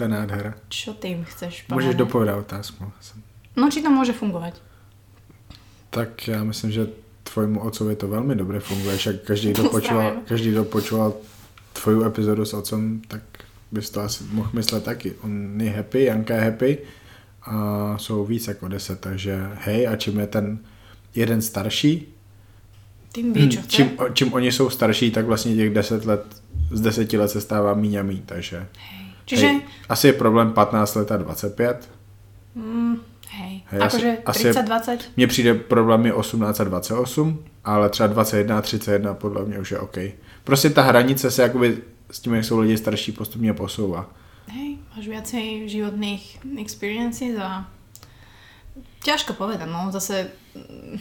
Je 0.00 0.08
nádhera. 0.08 0.54
Čo 0.68 0.92
tým 0.94 1.24
chceš 1.24 1.62
povedať? 1.62 1.74
Můžeš 1.74 1.94
dopovědat 1.94 2.38
otázku. 2.38 2.92
No 3.56 3.66
či 3.70 3.82
to 3.82 3.90
môže 3.90 4.12
fungovať? 4.12 4.54
Tak 5.90 6.28
já 6.28 6.44
myslím, 6.44 6.70
že 6.70 6.86
tvojemu 7.22 7.60
otcovi 7.60 7.96
to 7.96 8.08
velmi 8.08 8.34
dobře 8.34 8.60
funguje, 8.60 8.96
však 8.96 9.16
každý, 9.22 9.52
kdo 9.52 9.68
počúval, 9.74 10.12
každý, 10.28 10.50
kdo 10.50 10.64
počúval 10.64 11.12
tvoju 11.72 12.04
epizodu 12.04 12.44
s 12.44 12.54
otcem, 12.54 13.02
tak 13.08 13.22
bys 13.72 13.90
to 13.90 14.00
asi 14.00 14.24
mohl 14.32 14.50
myslet 14.52 14.84
taky. 14.84 15.14
On 15.22 15.60
je 15.60 15.70
happy, 15.70 16.04
Janka 16.04 16.34
je 16.34 16.40
happy 16.40 16.78
a 17.42 17.54
jsou 17.98 18.24
víc 18.24 18.48
jako 18.48 18.68
10, 18.68 19.00
takže 19.00 19.50
hej, 19.54 19.88
a 19.88 19.96
čím 19.96 20.18
je 20.20 20.26
ten 20.26 20.58
jeden 21.14 21.42
starší, 21.42 22.06
Tým 23.12 23.32
ví, 23.32 23.48
čo 23.50 23.60
chce. 23.60 23.68
čím, 23.68 23.98
čím 24.14 24.32
oni 24.32 24.52
jsou 24.52 24.70
starší, 24.70 25.10
tak 25.10 25.26
vlastně 25.26 25.56
těch 25.56 25.70
10 25.74 26.04
let, 26.04 26.42
z 26.70 26.80
10 26.80 27.12
let 27.12 27.28
se 27.30 27.40
stává 27.40 27.74
míň 27.74 27.96
a 27.96 28.02
míň, 28.02 28.22
takže 28.26 28.66
Čiže, 29.30 29.46
hej, 29.46 29.60
asi 29.88 30.06
je 30.06 30.12
problém 30.12 30.52
15 30.52 30.94
let 30.94 31.12
a 31.12 31.16
25. 31.16 31.86
hej, 33.30 33.62
Hej, 33.70 33.80
akože 33.80 34.10
asi- 34.26 34.48
asi- 34.50 34.50
30-20? 34.50 34.98
Mně 35.16 35.26
přijde 35.26 35.54
problémy 35.54 36.12
18 36.12 36.60
a 36.60 36.64
28, 36.64 37.38
ale 37.64 37.88
třeba 37.88 38.06
21 38.06 38.58
a 38.58 38.62
31 38.62 39.14
podle 39.14 39.44
mě 39.44 39.58
už 39.58 39.70
je 39.70 39.78
OK. 39.78 39.96
Prostě 40.44 40.70
ta 40.70 40.82
hranice 40.82 41.30
se 41.30 41.42
jakoby 41.42 41.78
s 42.10 42.20
tím, 42.20 42.34
jak 42.34 42.44
jsou 42.44 42.58
lidi 42.58 42.76
starší, 42.76 43.12
postupně 43.12 43.54
posouvá. 43.54 44.10
Hej, 44.50 44.82
máš 44.96 45.06
viacej 45.06 45.70
životných 45.70 46.42
experiences 46.58 47.38
a 47.38 47.70
ťažko 49.06 49.38
povedať, 49.38 49.70
no 49.70 49.94
zase 49.94 50.26
mm, 50.58 50.98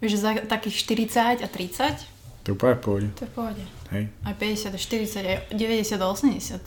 vieš, 0.00 0.22
za 0.22 0.30
takých 0.46 0.76
40 0.86 1.42
a 1.42 1.48
30 1.50 2.06
To 2.42 2.50
je 2.50 2.54
úplně 2.54 2.74
v 2.74 2.78
pohodě. 2.78 3.08
to 3.18 3.24
je 3.24 3.28
v 3.28 3.34
pohode. 3.34 3.62
Hej. 3.90 4.08
Aj 4.24 4.34
50 4.34 4.74
a 4.74 4.78
40, 4.78 5.26
aj 5.26 5.38
90 5.58 6.00
a 6.02 6.06
80. 6.08 6.60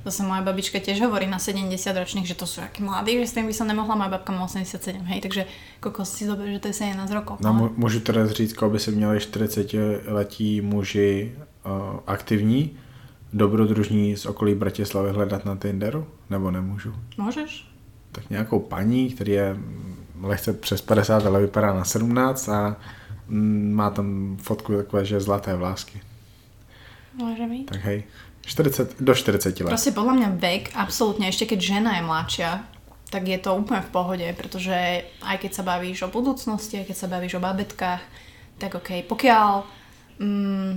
Zase 0.00 0.24
moja 0.24 0.40
babička 0.40 0.80
tiež 0.80 1.04
hovorí 1.04 1.28
na 1.28 1.36
70 1.36 1.76
ročných, 1.92 2.24
že 2.24 2.32
to 2.32 2.48
sú 2.48 2.64
akí 2.64 2.80
mladí, 2.80 3.20
že 3.20 3.26
s 3.28 3.36
tým 3.36 3.44
by 3.44 3.52
som 3.52 3.68
nemohla, 3.68 3.92
moja 4.00 4.08
babka 4.16 4.32
má 4.32 4.48
87, 4.48 4.96
hej, 5.04 5.20
takže 5.20 5.44
kokos 5.80 6.08
si 6.08 6.24
zober, 6.24 6.48
že 6.48 6.56
to 6.56 6.72
je 6.72 6.88
17 6.88 7.04
rokov. 7.12 7.36
No, 7.44 7.52
mu- 7.52 7.72
můžu 7.76 8.00
teda 8.00 8.26
říct, 8.26 8.52
koho 8.52 8.70
by 8.70 8.78
se 8.78 8.90
měli 8.90 9.18
40-letí 9.18 10.60
muži 10.60 11.32
uh, 11.64 12.00
aktivní, 12.06 12.70
dobrodružní 13.32 14.16
z 14.16 14.26
okolí 14.26 14.54
Bratislavy 14.54 15.10
hledat 15.12 15.44
na 15.44 15.56
Tinderu? 15.56 16.06
Nebo 16.30 16.50
nemůžu? 16.50 16.94
Môžeš? 17.18 17.68
Tak 18.12 18.30
nějakou 18.30 18.58
paní, 18.58 19.10
který 19.10 19.32
je 19.32 19.54
mm, 19.54 19.96
lehce 20.22 20.52
přes 20.52 20.80
50, 20.80 21.26
ale 21.26 21.40
vypadá 21.40 21.74
na 21.74 21.84
17 21.84 22.48
a 22.48 22.76
mm, 23.28 23.72
má 23.74 23.90
tam 23.90 24.36
fotku 24.42 24.76
takové, 24.76 25.04
že 25.04 25.20
zlaté 25.20 25.56
vlásky. 25.56 26.00
Môže 27.10 27.42
byť. 27.42 27.66
Tak 27.66 27.80
hej, 27.84 28.06
40, 28.46 28.98
do 28.98 29.12
40 29.12 29.52
let. 29.62 29.70
Proste 29.70 29.92
podľa 29.92 30.14
mňa 30.16 30.28
vek, 30.40 30.64
absolútne, 30.74 31.28
ešte 31.28 31.54
keď 31.54 31.58
žena 31.60 31.90
je 32.00 32.02
mladšia, 32.02 32.50
tak 33.10 33.26
je 33.26 33.38
to 33.42 33.50
úplne 33.52 33.82
v 33.82 33.92
pohode, 33.92 34.26
pretože 34.38 35.04
aj 35.26 35.36
keď 35.42 35.50
sa 35.52 35.62
bavíš 35.66 36.06
o 36.06 36.12
budúcnosti, 36.14 36.78
aj 36.78 36.94
keď 36.94 36.96
sa 36.96 37.10
bavíš 37.10 37.36
o 37.36 37.42
babetkách, 37.42 38.02
tak 38.62 38.72
ok, 38.78 39.04
pokiaľ 39.10 39.66
mm, 40.22 40.70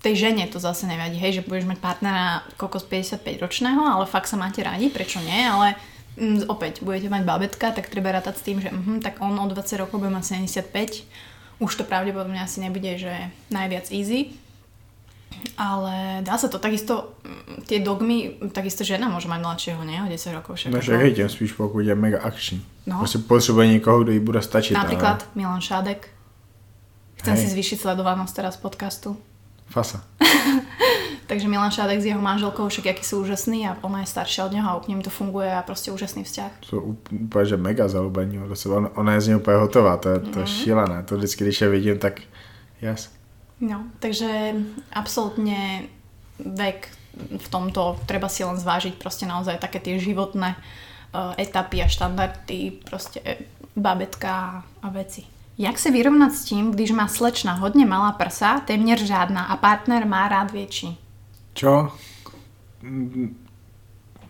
tej 0.00 0.14
žene 0.16 0.48
to 0.48 0.56
zase 0.62 0.88
nevadí, 0.88 1.20
hej, 1.20 1.42
že 1.42 1.46
budeš 1.46 1.68
mať 1.68 1.78
partnera 1.82 2.46
kokos 2.56 2.88
55 2.88 3.44
ročného, 3.44 3.82
ale 3.84 4.08
fakt 4.08 4.32
sa 4.32 4.40
máte 4.40 4.64
radi, 4.64 4.88
prečo 4.88 5.20
nie, 5.20 5.44
ale 5.44 5.76
mm, 6.16 6.48
opäť, 6.48 6.80
budete 6.80 7.12
mať 7.12 7.22
babetka, 7.28 7.76
tak 7.76 7.92
treba 7.92 8.16
rátať 8.16 8.40
s 8.40 8.46
tým, 8.48 8.58
že 8.64 8.72
mhm, 8.72 9.04
tak 9.04 9.20
on 9.20 9.36
o 9.36 9.44
20 9.44 9.82
rokov 9.82 10.00
bude 10.00 10.14
mať 10.14 10.40
75, 10.48 11.04
už 11.60 11.72
to 11.74 11.84
pravdepodobne 11.84 12.40
asi 12.40 12.64
nebude, 12.64 12.96
že 12.96 13.12
najviac 13.52 13.92
easy, 13.92 14.38
ale 15.58 16.22
dá 16.22 16.38
sa 16.38 16.48
to, 16.48 16.58
takisto 16.58 17.18
mm, 17.24 17.66
tie 17.66 17.78
dogmy, 17.82 18.38
takisto 18.52 18.86
žena 18.86 19.10
môže 19.10 19.28
mať 19.28 19.40
mladšieho, 19.42 19.82
nie? 19.84 19.98
O 20.02 20.08
10 20.08 20.38
rokov 20.38 20.56
však. 20.56 20.70
No 20.72 20.80
však 20.80 21.00
hej, 21.00 21.28
spíš 21.28 21.52
pokud 21.52 21.80
je 21.80 21.94
mega 21.94 22.20
akční. 22.22 22.62
No. 22.86 22.98
Prostě 22.98 23.18
potřebuje 23.18 23.68
někoho, 23.68 24.02
kdo 24.02 24.12
jí 24.12 24.20
bude 24.20 24.42
stačit. 24.42 24.74
Napríklad 24.74 25.26
Milan 25.34 25.60
Šádek. 25.60 26.08
Chcem 27.18 27.34
Hej. 27.34 27.44
si 27.44 27.50
zvýšiť 27.50 27.78
sledovanosť 27.82 28.34
teraz 28.34 28.54
podcastu. 28.56 29.18
Ale... 29.18 29.28
Fasa. 29.68 30.00
Takže 31.28 31.48
Milan 31.48 31.70
Šádek 31.70 32.00
s 32.00 32.08
jeho 32.08 32.22
manželkou, 32.22 32.68
však 32.68 32.86
aký 32.86 33.04
sú 33.04 33.20
úžasní 33.20 33.68
a 33.68 33.76
ona 33.84 34.00
je 34.00 34.08
staršia 34.08 34.48
od 34.48 34.52
neho 34.52 34.68
a 34.70 34.80
ním 34.88 35.02
to 35.04 35.10
funguje 35.10 35.52
a 35.52 35.60
proste 35.60 35.92
úžasný 35.92 36.24
vzťah. 36.24 36.52
Jsou 36.64 36.96
úplně, 37.10 37.46
že 37.46 37.56
mega. 37.56 37.84
On- 37.84 38.90
Ona 38.94 39.12
je 39.12 39.20
z 39.20 39.26
něj 39.26 39.36
úplně 39.36 39.56
hotová, 39.56 39.96
to 39.96 40.08
je, 40.08 40.18
to 40.18 40.40
je 40.40 40.46
šílené. 40.46 41.02
To 41.02 41.16
vždycky, 41.16 41.44
když 41.44 41.60
je 41.60 41.68
vidím, 41.68 41.98
tak 41.98 42.20
jas. 42.80 43.17
No, 43.60 43.90
takže 43.98 44.54
absolútne 44.94 45.90
vek 46.38 46.88
v 47.18 47.48
tomto 47.50 47.98
treba 48.06 48.30
si 48.30 48.46
len 48.46 48.54
zvážiť 48.54 48.94
proste 48.94 49.26
naozaj 49.26 49.58
také 49.58 49.82
tie 49.82 49.98
životné 49.98 50.54
uh, 50.54 51.34
etapy 51.34 51.82
a 51.82 51.90
štandardy, 51.90 52.78
proste 52.86 53.18
babetka 53.74 54.62
a 54.82 54.88
veci. 54.88 55.26
Jak 55.58 55.78
se 55.78 55.90
vyrovnat 55.90 56.32
s 56.32 56.44
tím, 56.44 56.70
když 56.70 56.90
má 56.90 57.08
slečna 57.08 57.52
hodně 57.52 57.86
malá 57.86 58.12
prsa, 58.12 58.60
téměř 58.60 59.02
žádná 59.02 59.44
a 59.44 59.56
partner 59.56 60.06
má 60.06 60.28
rád 60.28 60.52
větší? 60.52 60.98
Čo? 61.54 61.92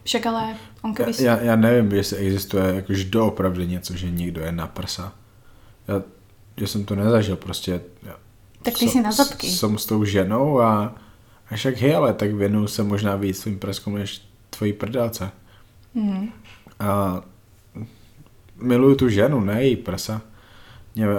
Však 0.04 0.26
ale 0.26 0.56
on 0.82 0.94
keby 0.94 1.14
si... 1.14 1.24
Já, 1.24 1.36
já 1.40 1.56
nevím, 1.56 1.92
jestli 1.92 2.16
existuje 2.16 2.74
jakož 2.74 3.04
doopravdy 3.04 3.66
něco, 3.66 3.96
že 3.96 4.10
někdo 4.10 4.40
je 4.40 4.52
na 4.52 4.66
prsa. 4.66 5.12
Já, 5.88 6.02
já 6.56 6.66
jsem 6.66 6.84
to 6.84 6.94
nezažil, 6.94 7.36
prostě. 7.36 7.80
Já, 8.02 8.16
Tak 8.70 8.78
ty 8.78 8.88
si 8.88 9.00
na 9.00 9.12
zadky. 9.12 9.46
Jsem 9.46 9.78
s 9.78 9.86
tou 9.86 10.04
ženou 10.04 10.60
a, 10.60 10.94
a 11.50 11.54
však 11.56 11.76
hej, 11.76 11.96
ale 11.96 12.14
tak 12.14 12.34
věnuju 12.34 12.66
se 12.66 12.82
možná 12.82 13.16
víc 13.16 13.38
svým 13.38 13.58
prskům 13.58 13.94
než 13.94 14.22
tvojí 14.50 14.72
prdelce. 14.72 15.30
Mm. 15.94 16.32
A 16.80 17.20
miluju 18.60 18.94
tu 18.94 19.08
ženu, 19.08 19.40
ne 19.40 19.64
její 19.64 19.76
prsa. 19.76 20.20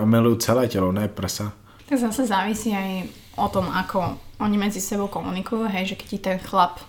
A 0.01 0.05
miluju 0.05 0.35
celé 0.35 0.67
tělo, 0.67 0.91
ne 0.91 1.07
prsa. 1.07 1.53
Tak 1.89 1.99
zase 1.99 2.27
závisí 2.27 2.75
aj 2.75 3.03
o 3.35 3.49
tom, 3.49 3.65
ako 3.65 4.17
oni 4.39 4.57
medzi 4.57 4.81
sebou 4.81 5.07
komunikujú, 5.07 5.65
hej, 5.65 5.85
že 5.85 5.95
keď 5.95 6.07
ti 6.07 6.17
ten 6.17 6.37
chlap 6.39 6.79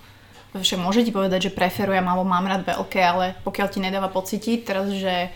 však 0.59 0.83
môže 0.83 1.07
ti 1.07 1.15
povedať, 1.15 1.47
že 1.47 1.55
preferujem 1.55 2.03
alebo 2.03 2.27
mám 2.27 2.43
rád 2.43 2.67
veľké, 2.67 2.99
ale 2.99 3.39
pokiaľ 3.47 3.67
ti 3.71 3.79
nedáva 3.79 4.11
pocítiť 4.11 4.67
teraz, 4.67 4.91
že, 4.91 5.31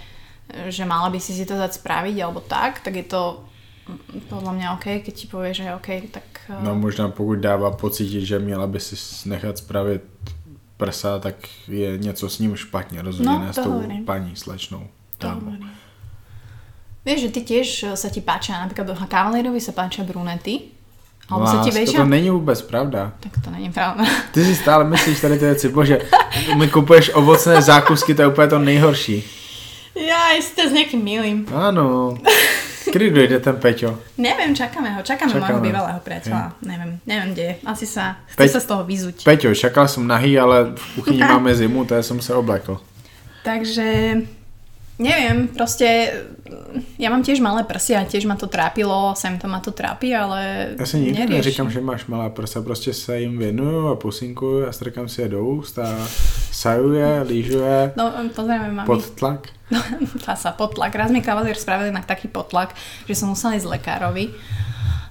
že 0.67 0.83
mala 0.83 1.07
by 1.07 1.23
si 1.23 1.31
si 1.31 1.47
to 1.47 1.55
dať 1.55 1.79
spraviť 1.79 2.19
alebo 2.19 2.43
tak, 2.43 2.83
tak 2.83 2.99
je 2.99 3.07
to 3.07 3.47
podľa 4.29 4.51
mňa 4.51 4.67
OK, 4.73 4.85
keď 5.05 5.13
ti 5.13 5.25
povie, 5.27 5.53
že 5.53 5.69
OK, 5.75 5.89
tak... 6.11 6.25
eh, 6.49 6.57
No 6.63 6.75
možná 6.75 7.07
pokud 7.09 7.35
dává 7.39 7.71
pocítit, 7.71 8.25
že 8.25 8.39
měla 8.39 8.67
by 8.67 8.79
si 8.79 8.95
nechat 9.29 9.57
spravit 9.57 10.01
prsa, 10.77 11.19
tak 11.19 11.35
je 11.67 11.97
něco 11.97 12.29
s 12.29 12.39
ním 12.39 12.55
špatně, 12.55 13.01
rozhodně 13.01 13.31
No, 13.33 13.39
ne 13.39 13.53
s 13.53 13.55
to 13.55 13.63
tou 13.63 13.71
hovorím. 13.71 14.05
paní 14.05 14.35
slečnou. 14.35 14.87
to 15.17 15.29
hovorím. 15.29 15.69
Vieš, 17.05 17.21
že 17.21 17.29
ty 17.29 17.41
tiež 17.45 17.67
sa 17.93 18.09
ti 18.09 18.17
páčia, 18.17 18.57
napríklad 18.65 18.89
kavalierovi 19.05 19.61
sa 19.61 19.77
páčia 19.77 20.01
brunety, 20.01 20.73
alebo 21.29 21.45
sa 21.45 21.61
ti 21.61 21.69
väčšia... 21.69 22.01
to 22.01 22.05
není 22.09 22.29
vůbec 22.33 22.61
pravda. 22.65 23.13
Tak 23.21 23.45
to 23.45 23.49
není 23.53 23.69
pravda. 23.69 24.01
Ty 24.33 24.45
si 24.45 24.55
stále 24.55 24.83
myslíš 24.89 25.21
tady 25.21 25.37
ty 25.39 25.45
věci, 25.45 25.69
bože, 25.69 26.01
mi 26.57 26.67
kupuješ 26.67 27.11
ovocné 27.13 27.61
zákusky, 27.61 28.15
to 28.15 28.21
je 28.21 28.27
úplně 28.27 28.47
to 28.47 28.59
nejhorší. 28.59 29.23
Ja, 29.95 30.33
ste 30.41 30.65
s 30.67 30.73
nejakým 30.73 30.99
milým. 31.05 31.45
Ano. 31.53 32.17
Kdy 32.95 33.11
dojde 33.11 33.37
ten 33.43 33.59
Peťo? 33.59 33.99
Neviem, 34.15 34.55
čakáme 34.55 34.95
ho, 34.95 35.03
čakáme, 35.03 35.35
Čakáme. 35.35 35.51
môjho 35.51 35.59
bývalého 35.59 35.99
priateľa. 35.99 36.55
Neviem, 36.63 36.91
neviem, 37.03 37.29
kde 37.35 37.43
je. 37.43 37.53
Asi 37.67 37.83
sa, 37.83 38.23
chce 38.31 38.39
Peť- 38.39 38.55
sa 38.55 38.59
z 38.63 38.67
toho 38.71 38.81
vyzuť. 38.87 39.15
Peťo, 39.27 39.51
čakal 39.51 39.83
jsem 39.87 40.07
nahý, 40.07 40.39
ale 40.39 40.71
v 40.79 40.85
kuchyni 40.95 41.19
máme 41.35 41.51
zimu, 41.51 41.83
to 41.83 41.99
jsem 41.99 42.21
se 42.23 42.31
oblekl. 42.31 42.79
Takže, 43.43 44.15
neviem, 44.99 45.47
proste 45.47 46.11
ja 46.99 47.09
mám 47.11 47.19
tiež 47.23 47.39
malé 47.43 47.63
prsia 47.67 47.99
a 48.01 48.07
tiež 48.07 48.23
ma 48.25 48.35
to 48.39 48.47
trápilo, 48.47 49.11
sem 49.15 49.35
to 49.39 49.47
ma 49.47 49.59
to 49.59 49.71
trápi, 49.71 50.15
ale 50.15 50.69
Já 50.79 50.85
si 50.85 50.97
nikdy 50.99 51.11
neriešim. 51.19 51.35
neříkám, 51.37 51.71
že 51.71 51.81
máš 51.81 52.05
malá 52.05 52.29
prsa, 52.29 52.61
prostě 52.61 52.93
se 52.93 53.19
jim 53.19 53.37
věnuju 53.37 53.87
a 53.87 53.95
pusinkuju 53.95 54.67
a 54.67 54.71
strkám 54.71 55.07
si 55.09 55.21
je 55.21 55.27
do 55.27 55.45
úst 55.45 55.79
a 55.79 56.07
saju 56.51 56.93
je, 56.93 57.21
lížu 57.27 57.57
je 57.59 57.91
No, 57.97 58.11
pozrieme, 58.35 58.71
mami. 58.71 58.85
pod 58.87 59.09
tlak. 59.09 59.47
No, 59.71 59.81
sa 60.35 60.51
potlak. 60.51 60.95
Raz 60.95 61.11
mi 61.11 61.21
kavalier 61.21 61.55
spravil 61.57 61.87
inak 61.91 62.05
taký 62.05 62.27
potlak, 62.27 62.75
že 63.09 63.15
som 63.15 63.29
musela 63.33 63.55
ísť 63.57 63.65
lekárovi, 63.65 64.29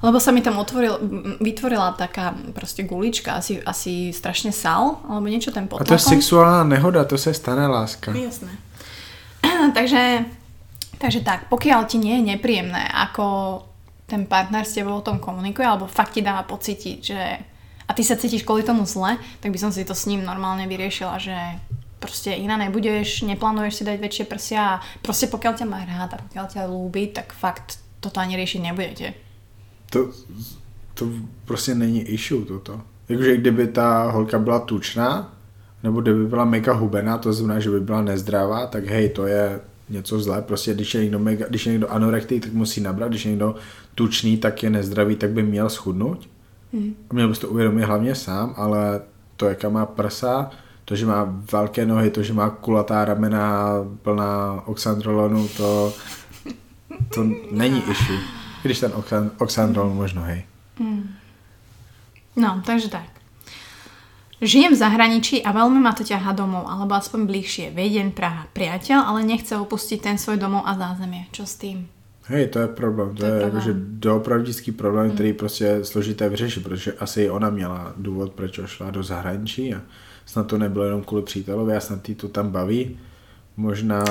lebo 0.02 0.20
sa 0.20 0.30
mi 0.32 0.40
tam 0.44 0.58
otvoril, 0.60 1.00
vytvorila 1.40 1.92
taká 1.98 2.34
proste 2.54 2.82
gulička, 2.84 3.32
asi, 3.40 3.58
asi 3.66 4.12
strašne 4.12 4.52
sal, 4.52 5.00
alebo 5.08 5.26
niečo 5.26 5.50
ten 5.50 5.64
A 5.64 5.66
potlakom. 5.66 5.88
to 5.88 5.94
je 5.94 5.98
sexuální 5.98 6.70
nehoda, 6.70 7.04
to 7.04 7.18
se 7.18 7.34
stane, 7.34 7.66
láska. 7.66 8.12
Jasné. 8.14 8.48
takže, 9.76 10.24
takže 10.98 11.20
tak, 11.20 11.48
pokiaľ 11.52 11.84
ti 11.86 12.00
nie 12.00 12.20
je 12.20 12.36
nepríjemné, 12.36 12.88
ako 12.88 13.60
ten 14.06 14.28
partner 14.28 14.64
s 14.64 14.76
tebou 14.76 15.00
o 15.00 15.06
tom 15.06 15.18
komunikuje, 15.18 15.64
alebo 15.64 15.88
fakt 15.88 16.16
ti 16.16 16.22
dáva 16.22 16.44
pocítiť, 16.44 16.98
že 17.00 17.20
a 17.84 17.90
ty 17.92 18.00
sa 18.04 18.16
cítiš 18.16 18.48
kvôli 18.48 18.64
tomu 18.64 18.88
zle, 18.88 19.20
tak 19.40 19.52
by 19.52 19.58
som 19.60 19.68
si 19.68 19.84
to 19.84 19.92
s 19.92 20.08
ním 20.08 20.24
normálne 20.24 20.64
vyriešila, 20.64 21.20
že 21.20 21.36
proste 22.00 22.36
iná 22.36 22.56
nebudeš, 22.56 23.24
neplánuješ 23.24 23.80
si 23.80 23.82
dať 23.84 23.96
väčšie 24.00 24.24
prsia 24.28 24.60
a 24.76 24.80
proste 25.00 25.28
pokiaľ 25.28 25.52
ťa 25.56 25.66
má 25.68 25.80
rád 25.84 26.16
a 26.16 26.22
pokiaľ 26.24 26.46
ťa 26.48 26.62
ľúbi, 26.68 27.12
tak 27.12 27.32
fakt 27.32 27.80
toto 28.00 28.20
ani 28.20 28.36
riešiť 28.36 28.60
nebudete. 28.60 29.14
To, 29.90 30.12
to 30.94 31.08
prostě 31.44 31.74
není 31.74 32.02
issue 32.02 32.44
toto. 32.44 32.80
Jakože 33.08 33.36
kdyby 33.36 33.66
ta 33.66 34.10
holka 34.10 34.38
byla 34.38 34.58
tučná, 34.58 35.33
nebo 35.84 36.00
kdyby 36.00 36.26
byla 36.26 36.44
mega 36.44 36.72
hubená, 36.72 37.18
to 37.18 37.32
znamená, 37.32 37.60
že 37.60 37.70
by 37.70 37.80
byla 37.80 38.02
nezdravá, 38.02 38.66
tak 38.66 38.86
hej, 38.86 39.08
to 39.08 39.26
je 39.26 39.60
něco 39.88 40.20
zlé. 40.20 40.42
Prostě 40.42 40.74
když 40.74 40.94
je 40.94 41.02
někdo, 41.02 41.18
mega, 41.18 41.46
když 41.48 41.66
je 41.66 41.72
někdo 41.72 41.90
anorektik, 41.92 42.42
tak 42.42 42.52
musí 42.52 42.80
nabrat, 42.80 43.08
když 43.08 43.24
je 43.24 43.30
někdo 43.30 43.54
tučný, 43.94 44.36
tak 44.36 44.62
je 44.62 44.70
nezdravý, 44.70 45.16
tak 45.16 45.30
by 45.30 45.42
měl 45.42 45.68
schudnout. 45.68 46.28
Hmm. 46.72 46.94
Měl 47.12 47.28
bys 47.28 47.38
to 47.38 47.48
uvědomit 47.48 47.82
hlavně 47.82 48.14
sám, 48.14 48.54
ale 48.56 49.00
to, 49.36 49.46
jaká 49.46 49.68
má 49.68 49.86
prsa, 49.86 50.50
to, 50.84 50.96
že 50.96 51.06
má 51.06 51.36
velké 51.52 51.86
nohy, 51.86 52.10
to, 52.10 52.22
že 52.22 52.32
má 52.32 52.50
kulatá 52.50 53.04
ramena 53.04 53.70
plná 54.02 54.62
oxandrolonu, 54.66 55.48
to, 55.48 55.92
to 57.14 57.24
není 57.50 57.82
issue. 57.90 58.18
Když 58.62 58.80
ten 58.80 58.92
oxandrolon 59.38 59.96
možno, 59.96 60.22
hej. 60.22 60.44
Hmm. 60.78 61.10
No, 62.36 62.62
takže 62.66 62.88
tak. 62.88 63.13
Žijem 64.44 64.76
v 64.76 64.82
zahraničí 64.84 65.40
a 65.40 65.56
veľmi 65.56 65.80
ma 65.80 65.96
to 65.96 66.04
ťaha 66.04 66.36
domov, 66.36 66.68
alebo 66.68 66.92
aspoň 66.92 67.24
bližšie. 67.24 67.66
Viedeň, 67.72 68.12
Praha. 68.12 68.44
Priateľ, 68.52 69.08
ale 69.08 69.24
nechce 69.24 69.56
opustiť 69.56 70.04
ten 70.04 70.16
svoj 70.20 70.36
domov 70.36 70.68
a 70.68 70.76
zázemie. 70.76 71.32
Čo 71.32 71.48
s 71.48 71.56
tým? 71.56 71.88
Hej, 72.28 72.52
to 72.52 72.58
je 72.60 72.68
problém. 72.68 73.16
To, 73.16 73.20
to 73.20 73.26
je, 73.26 73.32
je 73.32 73.40
jakože 73.40 73.72
doopravdický 74.04 74.72
problém, 74.72 75.06
mm. 75.06 75.12
který 75.12 75.32
prostě 75.32 75.64
je 75.64 75.84
složité 75.84 76.28
vyřešit, 76.28 76.64
protože 76.64 76.92
asi 76.92 77.30
ona 77.30 77.50
měla 77.50 77.92
důvod, 77.96 78.32
proč 78.32 78.60
šla 78.66 78.90
do 78.90 79.02
zahraničí 79.02 79.74
a 79.74 79.80
snad 80.26 80.46
to 80.46 80.58
nebylo 80.58 80.84
jenom 80.84 81.02
kvůli 81.02 81.22
přítelovi 81.22 81.76
a 81.76 81.80
snad 81.80 82.08
jí 82.08 82.14
to 82.14 82.28
tam 82.28 82.50
baví. 82.50 82.98
Možná 83.56 84.04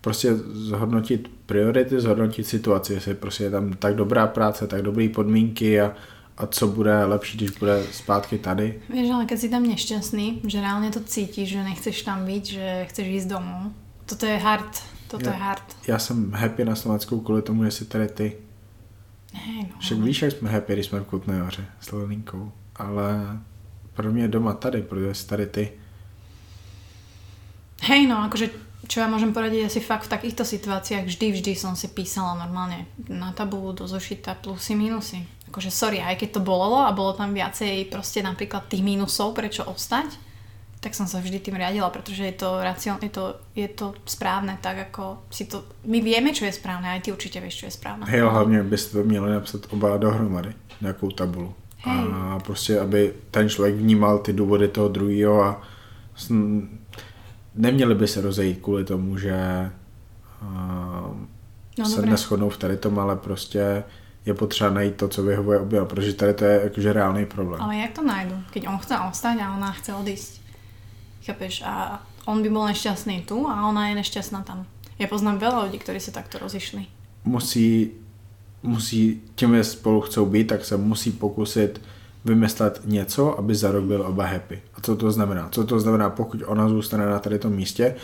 prostě 0.00 0.34
zhodnotit 0.52 1.30
priority, 1.46 2.00
zhodnotit 2.00 2.46
situaci, 2.46 2.92
jestli 2.92 3.14
prostě 3.14 3.44
je 3.44 3.50
tam 3.50 3.72
tak 3.72 3.94
dobrá 3.94 4.26
práce, 4.26 4.66
tak 4.66 4.82
dobré 4.82 5.08
podmínky 5.08 5.80
a 5.80 5.94
a 6.36 6.46
co 6.46 6.68
bude 6.68 7.04
lepší, 7.04 7.36
když 7.36 7.50
bude 7.50 7.84
zpátky 7.92 8.38
tady. 8.38 8.82
Víš, 8.88 9.10
ale 9.10 9.24
keď 9.24 9.38
si 9.38 9.48
tam 9.48 9.62
nešťastný, 9.62 10.40
že 10.46 10.60
reálně 10.60 10.90
to 10.90 11.00
cítíš, 11.00 11.48
že 11.48 11.64
nechceš 11.64 12.02
tam 12.02 12.26
být, 12.26 12.46
že 12.46 12.86
chceš 12.88 13.06
jít 13.06 13.28
domů, 13.28 13.74
toto 14.06 14.26
je 14.26 14.38
hard. 14.38 14.82
Toto 15.08 15.28
já, 15.28 15.32
je 15.32 15.38
hard. 15.38 15.76
Já 15.88 15.98
jsem 15.98 16.32
happy 16.32 16.64
na 16.64 16.76
Slovensku 16.76 17.20
kvůli 17.20 17.42
tomu, 17.42 17.64
že 17.64 17.70
si 17.70 17.84
tady 17.84 18.08
ty. 18.08 18.36
Hey, 19.32 19.62
no. 19.62 19.78
Však 19.78 19.98
víš, 19.98 20.22
jak 20.22 20.32
jsme 20.32 20.50
happy, 20.50 20.72
když 20.72 20.86
jsme 20.86 21.00
v 21.00 21.04
Kutné 21.04 21.42
hoře 21.42 21.66
s 21.80 21.92
Lelinkou, 21.92 22.52
ale 22.76 23.40
pro 23.94 24.12
mě 24.12 24.28
doma 24.28 24.52
tady, 24.52 24.82
protože 24.82 25.14
jsi 25.14 25.26
tady 25.26 25.46
ty. 25.46 25.72
Hej, 27.82 28.06
no, 28.06 28.22
akože 28.30 28.46
čo 28.86 29.02
ja 29.02 29.06
môžem 29.06 29.30
poradiť 29.34 29.70
asi 29.70 29.80
fakt 29.82 30.06
v 30.06 30.14
takýchto 30.14 30.42
situáciách 30.42 31.06
vždy, 31.06 31.26
vždy 31.34 31.52
som 31.54 31.74
si 31.78 31.86
písala 31.90 32.34
normálne 32.34 32.90
na 33.06 33.30
tabulu 33.30 33.74
do 33.74 33.86
zošita 33.86 34.38
plusy, 34.38 34.74
minusy. 34.74 35.22
Akože 35.52 35.68
sorry, 35.68 36.00
aj 36.00 36.16
keď 36.16 36.40
to 36.40 36.40
bolelo 36.40 36.80
a 36.80 36.96
bolo 36.96 37.12
tam 37.12 37.36
viacej 37.36 37.92
proste 37.92 38.24
napríklad 38.24 38.72
tých 38.72 38.80
minusov, 38.80 39.36
prečo 39.36 39.68
ostať, 39.68 40.16
tak 40.80 40.96
som 40.96 41.04
sa 41.04 41.20
vždy 41.20 41.44
tým 41.44 41.60
riadila, 41.60 41.92
pretože 41.92 42.24
je 42.24 42.32
to, 42.32 42.58
racion, 42.58 42.96
je 43.04 43.12
to, 43.12 43.36
je 43.52 43.68
to 43.68 43.94
správne, 44.08 44.56
tak 44.64 44.90
ako 44.90 45.28
si 45.28 45.44
to, 45.44 45.62
my 45.84 46.00
vieme, 46.00 46.32
čo 46.32 46.48
je 46.48 46.56
správne, 46.56 46.88
aj 46.88 47.06
ty 47.06 47.08
určite 47.12 47.38
vieš, 47.38 47.54
čo 47.60 47.66
je 47.68 47.76
správne. 47.76 48.08
Hej, 48.08 48.20
hlavně 48.20 48.62
byste 48.62 48.98
to 48.98 49.04
měli 49.04 49.30
napsat 49.30 49.60
oba 49.70 49.96
dohromady, 49.96 50.54
nějakou 50.80 51.10
tabulu. 51.10 51.54
Hej. 51.78 52.04
A 52.12 52.38
prostě, 52.38 52.80
aby 52.80 53.14
ten 53.30 53.48
člověk 53.48 53.74
vnímal 53.74 54.18
ty 54.18 54.32
důvody 54.32 54.68
toho 54.68 54.88
druhého 54.88 55.42
a 55.44 55.62
neměli 57.54 57.94
by 57.94 58.08
se 58.08 58.20
rozejít 58.20 58.58
kvůli 58.62 58.84
tomu, 58.84 59.18
že 59.18 59.70
uh, 60.42 61.16
no, 61.78 61.86
se 61.86 62.06
neschodnou 62.06 62.48
v 62.48 62.56
tady 62.56 62.76
tom, 62.76 62.98
ale 62.98 63.16
prostě 63.16 63.84
je 64.26 64.34
potřeba 64.34 64.70
najít 64.70 64.96
to, 64.96 65.08
co 65.08 65.22
vyhovuje 65.22 65.58
oběma, 65.58 65.86
protože 65.86 66.12
tady 66.12 66.34
to 66.34 66.44
je 66.44 66.60
jakože 66.62 66.92
reálný 66.92 67.26
problém. 67.26 67.62
Ale 67.62 67.76
jak 67.76 67.92
to 67.92 68.02
najdu, 68.02 68.34
keď 68.50 68.68
on 68.68 68.78
chce 68.78 68.98
ostať 68.98 69.38
a 69.40 69.56
ona 69.56 69.72
chce 69.72 69.94
odísť? 69.94 70.40
Chápeš? 71.26 71.62
A 71.66 72.02
on 72.26 72.42
by 72.42 72.50
bol 72.50 72.66
nešťastný 72.66 73.26
tu 73.26 73.46
a 73.50 73.66
ona 73.66 73.90
je 73.90 73.94
nešťastná 73.98 74.42
tam. 74.46 74.66
Ja 74.98 75.10
poznám 75.10 75.42
veľa 75.42 75.66
ľudí, 75.66 75.78
ktorí 75.82 75.98
sa 75.98 76.14
takto 76.14 76.38
rozišli. 76.38 76.86
Musí, 77.26 77.90
musí, 78.62 79.22
tím, 79.34 79.58
že 79.58 79.64
spolu 79.64 80.00
chcou 80.00 80.26
být, 80.26 80.46
tak 80.54 80.64
se 80.64 80.76
musí 80.76 81.10
pokusit 81.10 81.82
vymyslet 82.24 82.80
něco, 82.84 83.38
aby 83.38 83.54
za 83.54 83.70
rok 83.70 83.84
byl 83.84 84.02
oba 84.06 84.26
happy. 84.26 84.62
A 84.74 84.80
co 84.80 84.96
to 84.96 85.10
znamená? 85.10 85.48
Co 85.50 85.66
to 85.66 85.80
znamená, 85.80 86.10
pokud 86.10 86.42
ona 86.46 86.68
zůstane 86.68 87.06
na 87.06 87.18
tady 87.18 87.38
tom 87.38 87.52
místě, 87.52 87.94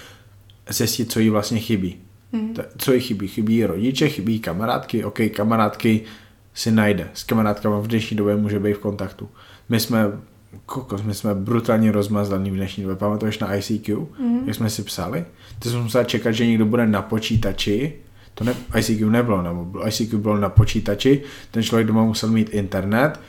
zjistit, 0.68 1.12
co 1.12 1.20
jí 1.20 1.30
vlastně 1.30 1.60
chybí. 1.60 2.07
Hmm. 2.32 2.54
Co 2.78 2.92
jí 2.92 3.00
chybí? 3.00 3.28
Chybí 3.28 3.66
rodiče, 3.66 4.08
chybí 4.08 4.40
kamarádky, 4.40 5.04
ok, 5.04 5.18
kamarádky 5.36 6.00
si 6.54 6.70
najde. 6.70 7.08
S 7.14 7.24
kamarádkama 7.24 7.78
v 7.78 7.86
dnešní 7.86 8.16
době 8.16 8.36
může 8.36 8.58
být 8.58 8.74
v 8.74 8.78
kontaktu. 8.78 9.28
My 9.68 9.80
jsme 9.80 10.12
kokos, 10.66 11.02
my 11.02 11.14
jsme 11.14 11.34
brutálně 11.34 11.92
rozmazlaní 11.92 12.50
v 12.50 12.54
dnešní 12.54 12.82
době. 12.82 12.96
Pamatuješ 12.96 13.38
na 13.38 13.54
ICQ, 13.54 14.06
mm. 14.18 14.40
jak 14.46 14.56
jsme 14.56 14.70
si 14.70 14.82
psali? 14.82 15.24
Ty 15.58 15.68
jsme 15.68 15.82
museli 15.82 16.04
čekat, 16.04 16.32
že 16.32 16.46
někdo 16.46 16.66
bude 16.66 16.86
na 16.86 17.02
počítači, 17.02 17.92
to 18.34 18.44
ne, 18.44 18.54
ICQ 18.78 19.10
nebylo 19.10 19.42
na 19.42 19.52
mobilu, 19.52 19.86
ICQ 19.86 20.18
bylo 20.18 20.38
na 20.38 20.48
počítači, 20.48 21.22
ten 21.50 21.62
člověk 21.62 21.86
doma 21.86 22.04
musel 22.04 22.30
mít 22.30 22.48
internet, 22.50 23.20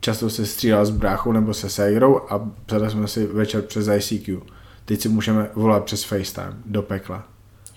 často 0.00 0.30
se 0.30 0.46
střídal 0.46 0.86
s 0.86 0.90
bráchou 0.90 1.32
nebo 1.32 1.54
se 1.54 1.70
ségrou 1.70 2.20
a 2.30 2.50
psali 2.66 2.90
jsme 2.90 3.08
si 3.08 3.26
večer 3.26 3.62
přes 3.62 3.88
ICQ. 3.88 4.40
Teď 4.84 5.00
si 5.00 5.08
můžeme 5.08 5.50
volat 5.54 5.84
přes 5.84 6.04
FaceTime 6.04 6.56
do 6.66 6.82
pekla. 6.82 7.24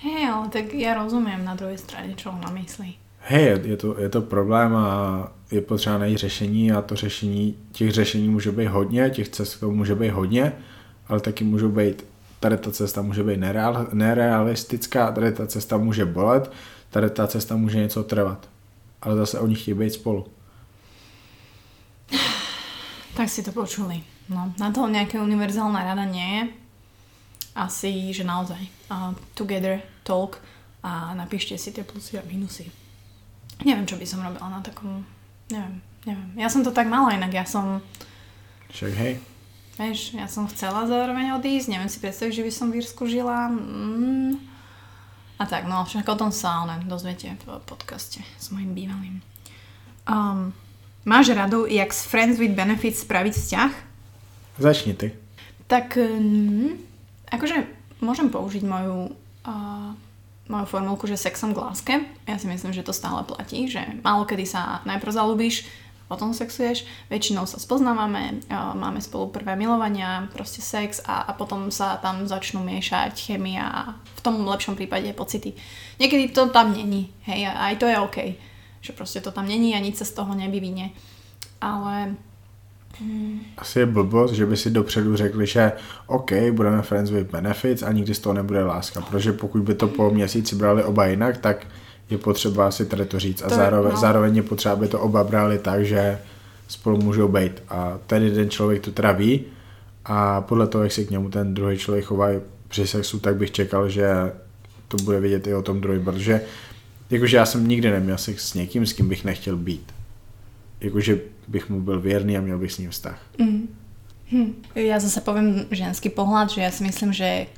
Hej, 0.01 0.29
ale 0.29 0.49
tak 0.49 0.73
já 0.73 0.93
rozumím 0.93 1.45
na 1.45 1.55
druhé 1.55 1.77
straně, 1.77 2.13
čo 2.15 2.31
na 2.31 2.49
myslí. 2.49 2.97
Hej, 3.19 3.61
je 3.63 3.77
to, 3.77 3.99
je 3.99 4.09
to 4.09 4.21
problém 4.21 4.75
a 4.75 5.27
je 5.51 5.61
potřeba 5.61 5.97
najít 5.97 6.17
řešení 6.17 6.71
a 6.71 6.81
to 6.81 6.95
řešení, 6.95 7.57
těch 7.71 7.91
řešení 7.91 8.29
může 8.29 8.51
být 8.51 8.65
hodně, 8.65 9.09
těch 9.09 9.29
cest 9.29 9.61
může 9.63 9.95
být 9.95 10.09
hodně, 10.09 10.53
ale 11.07 11.19
taky 11.19 11.43
můžou 11.43 11.69
být, 11.69 12.05
tady 12.39 12.57
ta 12.57 12.71
cesta 12.71 13.01
může 13.01 13.23
být 13.23 13.37
nereal, 13.37 13.87
nerealistická, 13.93 15.11
tady 15.11 15.31
ta 15.31 15.47
cesta 15.47 15.77
může 15.77 16.05
bolet, 16.05 16.51
tady 16.89 17.09
ta 17.09 17.27
cesta 17.27 17.55
může 17.55 17.77
něco 17.77 18.03
trvat. 18.03 18.49
Ale 19.01 19.15
zase 19.15 19.39
oni 19.39 19.55
chtějí 19.55 19.77
být 19.77 19.93
spolu. 19.93 20.25
Tak 23.15 23.29
si 23.29 23.43
to 23.43 23.51
počuli. 23.51 24.03
No, 24.29 24.55
na 24.55 24.71
to 24.71 24.87
nejaká 24.87 25.19
univerzálna 25.19 25.83
rada 25.83 26.07
nie 26.07 26.23
je. 26.23 26.41
Asi, 27.51 28.15
že 28.15 28.23
naozaj 28.23 28.61
uh, 28.87 29.11
together 29.35 29.83
talk 30.07 30.39
a 30.81 31.11
napíšte 31.13 31.59
si 31.59 31.75
tie 31.75 31.83
plusy 31.83 32.17
a 32.17 32.23
minusy. 32.23 32.71
Neviem, 33.61 33.85
čo 33.85 33.99
by 33.99 34.05
som 34.07 34.23
robila 34.23 34.49
na 34.49 34.63
takom 34.63 35.03
Neviem, 35.51 35.75
neviem. 36.07 36.29
Ja 36.39 36.47
som 36.47 36.63
to 36.63 36.71
tak 36.71 36.87
mala 36.87 37.11
inak, 37.11 37.35
ja 37.35 37.43
som... 37.43 37.83
Však 38.71 38.93
hej. 38.95 39.13
Vieš, 39.75 40.15
ja 40.15 40.27
som 40.31 40.47
chcela 40.47 40.87
zároveň 40.87 41.35
odísť, 41.35 41.67
neviem 41.75 41.91
si 41.91 41.99
predstaviť, 41.99 42.33
že 42.39 42.45
by 42.47 42.51
som 42.51 42.67
v 42.71 42.79
Írsku 42.79 43.03
žila. 43.07 43.51
Mm. 43.51 44.39
A 45.35 45.43
tak, 45.43 45.67
no 45.67 45.83
však 45.83 46.07
o 46.07 46.15
tom 46.15 46.31
sa 46.31 46.63
ale 46.63 46.79
dozviete 46.87 47.35
v 47.43 47.59
podcaste 47.67 48.23
s 48.39 48.47
mojim 48.53 48.71
bývalým. 48.71 49.19
Um, 50.07 50.55
máš 51.03 51.35
radu, 51.35 51.67
jak 51.67 51.91
s 51.91 52.07
Friends 52.07 52.39
with 52.39 52.55
Benefits 52.55 53.03
spraviť 53.03 53.33
vzťah? 53.35 53.71
Začni 54.61 54.93
ty. 54.95 55.11
Tak, 55.67 55.97
mm, 55.97 56.77
akože 57.31 57.65
môžem 58.03 58.27
použiť 58.29 58.63
moju 58.67 59.15
uh, 59.47 59.91
moju 60.51 60.65
formulku, 60.67 61.07
že 61.07 61.15
sexom 61.15 61.55
k 61.55 61.61
láske. 61.63 61.93
Ja 62.27 62.35
si 62.35 62.45
myslím, 62.51 62.75
že 62.75 62.83
to 62.83 62.91
stále 62.91 63.23
platí, 63.23 63.71
že 63.71 63.79
málo 64.03 64.27
kedy 64.27 64.43
sa 64.43 64.83
najprv 64.83 65.15
zalúbíš, 65.15 65.63
potom 66.11 66.35
sexuješ, 66.35 66.83
väčšinou 67.07 67.47
sa 67.47 67.55
spoznávame, 67.55 68.43
máme 68.51 68.99
spolu 68.99 69.31
prvé 69.31 69.55
milovania, 69.55 70.27
proste 70.35 70.59
sex 70.59 70.99
a, 71.07 71.23
a 71.23 71.31
potom 71.31 71.71
sa 71.71 71.95
tam 72.03 72.27
začnú 72.27 72.59
miešať 72.67 73.15
chemia 73.15 73.63
a 73.63 73.81
v 73.95 74.19
tom 74.19 74.43
lepšom 74.43 74.75
prípade 74.75 75.07
pocity. 75.15 75.55
Niekedy 76.03 76.35
to 76.35 76.51
tam 76.51 76.75
není, 76.75 77.15
hej, 77.23 77.47
aj 77.47 77.79
to 77.79 77.87
je 77.87 77.95
OK, 77.95 78.17
že 78.83 78.91
proste 78.91 79.23
to 79.23 79.31
tam 79.31 79.47
není 79.47 79.71
a 79.71 79.79
nič 79.79 80.03
sa 80.03 80.05
z 80.05 80.19
toho 80.19 80.35
nevyvinie. 80.35 80.91
Ale 81.63 82.19
asi 83.57 83.79
je 83.79 83.85
blbost, 83.85 84.31
že 84.31 84.45
by 84.45 84.57
si 84.57 84.69
dopředu 84.69 85.15
řekli, 85.15 85.47
že 85.47 85.71
OK, 86.07 86.31
budeme 86.51 86.81
friends 86.81 87.11
with 87.11 87.31
benefits 87.31 87.83
a 87.83 87.91
nikdy 87.91 88.15
z 88.15 88.19
toho 88.19 88.33
nebude 88.33 88.63
láska, 88.63 89.01
protože 89.01 89.33
pokud 89.33 89.61
by 89.61 89.73
to 89.73 89.87
po 89.87 90.09
měsíci 90.09 90.55
brali 90.55 90.83
oba 90.83 91.05
jinak, 91.05 91.37
tak 91.37 91.67
je 92.09 92.17
potřeba 92.17 92.71
si 92.71 92.85
tady 92.85 93.05
to 93.05 93.19
říct. 93.19 93.41
A 93.41 93.49
to 93.49 93.55
zároveň, 93.55 93.91
no. 93.91 93.99
zároveň 93.99 94.35
je 94.35 94.43
potřeba, 94.43 94.73
aby 94.73 94.87
to 94.87 94.99
oba 94.99 95.23
brali 95.23 95.59
tak, 95.59 95.85
že 95.85 96.19
spolu 96.67 96.97
můžou 96.97 97.27
být 97.27 97.63
a 97.69 97.97
ten 98.07 98.23
jeden 98.23 98.49
člověk 98.49 98.81
to 98.81 98.91
teda 98.91 99.11
ví 99.11 99.45
a 100.05 100.41
podle 100.41 100.67
toho, 100.67 100.83
jak 100.83 100.91
se 100.91 101.03
k 101.03 101.09
němu 101.09 101.29
ten 101.29 101.53
druhý 101.53 101.77
člověk 101.77 102.05
chová 102.05 102.27
při 102.67 102.87
sexu, 102.87 103.19
tak 103.19 103.35
bych 103.35 103.51
čekal, 103.51 103.89
že 103.89 104.31
to 104.87 104.97
bude 105.03 105.19
vidět 105.19 105.47
i 105.47 105.53
o 105.53 105.61
tom 105.61 105.81
druhý, 105.81 105.99
protože 105.99 106.41
jakože 107.09 107.37
já 107.37 107.45
jsem 107.45 107.67
nikdy 107.67 107.91
neměl 107.91 108.17
sex 108.17 108.49
s 108.49 108.53
někým, 108.53 108.85
s 108.85 108.93
kým 108.93 109.09
bych 109.09 109.25
nechtěl 109.25 109.57
být 109.57 109.91
jakože 110.81 111.19
bych 111.47 111.69
mu 111.69 111.81
byl 111.81 112.01
věrný 112.01 112.37
a 112.37 112.41
měl 112.41 112.57
bych 112.57 112.71
s 112.71 112.77
ním 112.77 112.89
vztah. 112.89 113.19
Mm. 113.37 113.67
Hm. 114.31 114.63
Ja 114.79 114.95
zase 114.95 115.19
poviem 115.19 115.67
ženský 115.67 116.07
pohľad, 116.07 116.55
že 116.55 116.63
ja 116.63 116.71
si 116.71 116.87
myslím, 116.87 117.11
že 117.11 117.51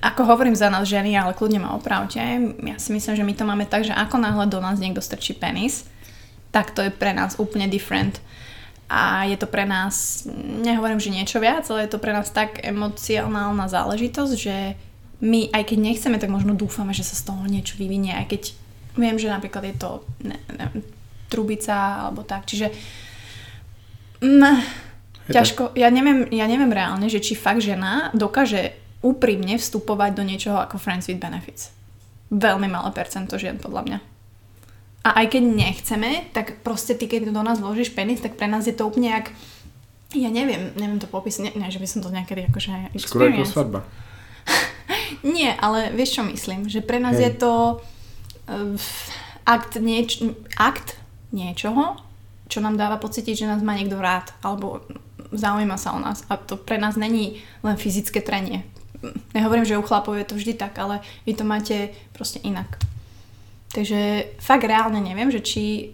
ako 0.00 0.24
hovorím 0.24 0.56
za 0.56 0.72
nás 0.72 0.88
ženy, 0.88 1.12
ale 1.12 1.36
kľudne 1.36 1.60
ma 1.60 1.76
opravte, 1.76 2.16
ja 2.64 2.76
si 2.80 2.90
myslím, 2.96 3.12
že 3.12 3.26
my 3.28 3.34
to 3.36 3.44
máme 3.44 3.68
tak, 3.68 3.84
že 3.84 3.92
ako 3.92 4.16
náhle 4.16 4.48
do 4.48 4.56
nás 4.56 4.80
niekto 4.80 5.04
strčí 5.04 5.36
penis, 5.36 5.84
tak 6.48 6.72
to 6.72 6.80
je 6.80 6.88
pre 6.88 7.12
nás 7.12 7.36
úplne 7.36 7.68
different. 7.68 8.24
A 8.88 9.28
je 9.28 9.36
to 9.36 9.44
pre 9.44 9.68
nás, 9.68 10.24
nehovorím, 10.64 11.00
že 11.00 11.12
niečo 11.12 11.40
viac, 11.44 11.68
ale 11.68 11.84
je 11.84 11.92
to 11.92 12.00
pre 12.00 12.16
nás 12.16 12.32
tak 12.32 12.64
emocionálna 12.64 13.68
záležitosť, 13.68 14.32
že 14.32 14.80
my, 15.20 15.52
aj 15.52 15.62
keď 15.68 15.78
nechceme, 15.80 16.16
tak 16.16 16.32
možno 16.32 16.56
dúfame, 16.56 16.96
že 16.96 17.04
sa 17.04 17.20
z 17.20 17.28
toho 17.28 17.44
niečo 17.44 17.76
vyvinie, 17.76 18.16
aj 18.16 18.26
keď 18.32 18.42
viem, 18.96 19.16
že 19.20 19.28
napríklad 19.28 19.68
je 19.68 19.76
to 19.76 19.90
ne, 20.24 20.40
ne, 20.56 20.66
trubica 21.28 22.08
alebo 22.08 22.22
tak, 22.22 22.46
čiže 22.46 22.70
mm, 24.22 24.56
ťažko, 25.28 25.72
ja 25.76 25.88
neviem, 25.88 26.28
ja 26.28 26.44
neviem 26.44 26.70
reálne, 26.70 27.08
že 27.08 27.20
či 27.20 27.36
fakt 27.36 27.64
žena 27.64 28.12
dokáže 28.12 28.76
úprimne 29.04 29.60
vstupovať 29.60 30.10
do 30.16 30.24
niečoho 30.24 30.56
ako 30.60 30.80
Friends 30.80 31.08
with 31.08 31.20
Benefits. 31.20 31.72
Veľmi 32.32 32.72
malé 32.72 32.88
percento 32.96 33.36
žien, 33.36 33.60
podľa 33.60 33.82
mňa. 33.84 33.98
A 35.04 35.20
aj 35.20 35.36
keď 35.36 35.42
nechceme, 35.44 36.10
tak 36.32 36.64
proste 36.64 36.96
ty, 36.96 37.04
keď 37.04 37.28
do 37.28 37.44
nás 37.44 37.60
vložíš 37.60 37.92
penis, 37.92 38.24
tak 38.24 38.40
pre 38.40 38.48
nás 38.48 38.64
je 38.64 38.72
to 38.72 38.88
úplne 38.88 39.12
jak... 39.12 39.28
Ja 40.16 40.32
neviem, 40.32 40.72
neviem 40.80 40.96
to 40.96 41.10
popísať, 41.10 41.52
ne, 41.52 41.52
ne, 41.60 41.68
že 41.68 41.82
by 41.82 41.88
som 41.90 42.00
to 42.00 42.08
niekedy 42.08 42.48
akože 42.48 42.96
Skoro 42.96 43.28
ako 43.28 43.44
experience. 43.44 43.52
svadba. 43.52 43.80
Nie, 45.36 45.58
ale 45.58 45.90
vieš 45.92 46.16
čo 46.16 46.22
myslím? 46.24 46.70
Že 46.70 46.80
pre 46.86 47.02
nás 47.02 47.18
Hej. 47.18 47.24
je 47.26 47.32
to 47.42 47.52
uh, 48.46 48.78
akt, 49.44 49.76
nieč- 49.82 50.22
akt 50.54 50.96
niečoho, 51.34 51.98
čo 52.46 52.62
nám 52.62 52.78
dáva 52.78 53.02
pocítiť, 53.02 53.44
že 53.44 53.50
nás 53.50 53.60
má 53.66 53.74
niekto 53.74 53.98
rád, 53.98 54.30
alebo 54.46 54.86
zaujíma 55.34 55.74
sa 55.74 55.92
o 55.92 56.00
nás. 56.00 56.22
A 56.30 56.38
to 56.38 56.54
pre 56.54 56.78
nás 56.78 56.94
není 56.94 57.42
len 57.66 57.74
fyzické 57.74 58.22
trenie. 58.22 58.62
Nehovorím, 59.36 59.66
že 59.66 59.76
u 59.76 59.84
chlapov 59.84 60.16
je 60.16 60.24
to 60.24 60.38
vždy 60.38 60.54
tak, 60.54 60.78
ale 60.78 61.02
vy 61.26 61.34
to 61.34 61.44
máte 61.44 61.92
proste 62.14 62.40
inak. 62.40 62.78
Takže 63.74 64.30
fakt 64.38 64.64
reálne 64.64 65.02
neviem, 65.02 65.28
že 65.34 65.42
či 65.42 65.92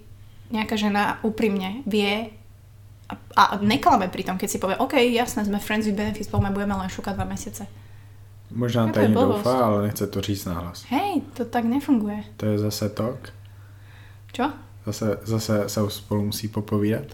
nejaká 0.52 0.76
žena 0.76 1.16
úprimne 1.24 1.80
vie 1.88 2.28
a, 3.10 3.14
a 3.34 3.42
neklame 3.58 4.06
pri 4.06 4.22
tom, 4.22 4.36
keď 4.38 4.48
si 4.50 4.62
povie, 4.62 4.78
OK, 4.78 4.94
jasné, 5.10 5.42
sme 5.42 5.58
friends 5.58 5.88
with 5.88 5.98
benefits, 5.98 6.30
poďme, 6.30 6.54
budeme 6.54 6.76
len 6.78 6.86
šukať 6.92 7.14
dva 7.16 7.26
mesiace. 7.26 7.64
Možná 8.50 8.90
to 8.90 8.98
blbosť. 8.98 9.46
doufá, 9.46 9.56
ale 9.62 9.86
nechce 9.86 10.06
to 10.06 10.20
říct 10.20 10.44
nahlas. 10.44 10.82
Hej, 10.90 11.22
to 11.34 11.46
tak 11.46 11.64
nefunguje. 11.64 12.26
To 12.36 12.46
je 12.46 12.58
zase 12.58 12.90
tok. 12.90 13.30
Čo? 14.34 14.50
Zase, 14.86 15.18
zase 15.24 15.68
se 15.68 15.80
spolu 15.90 16.24
musí 16.24 16.48
popovídat. 16.48 17.04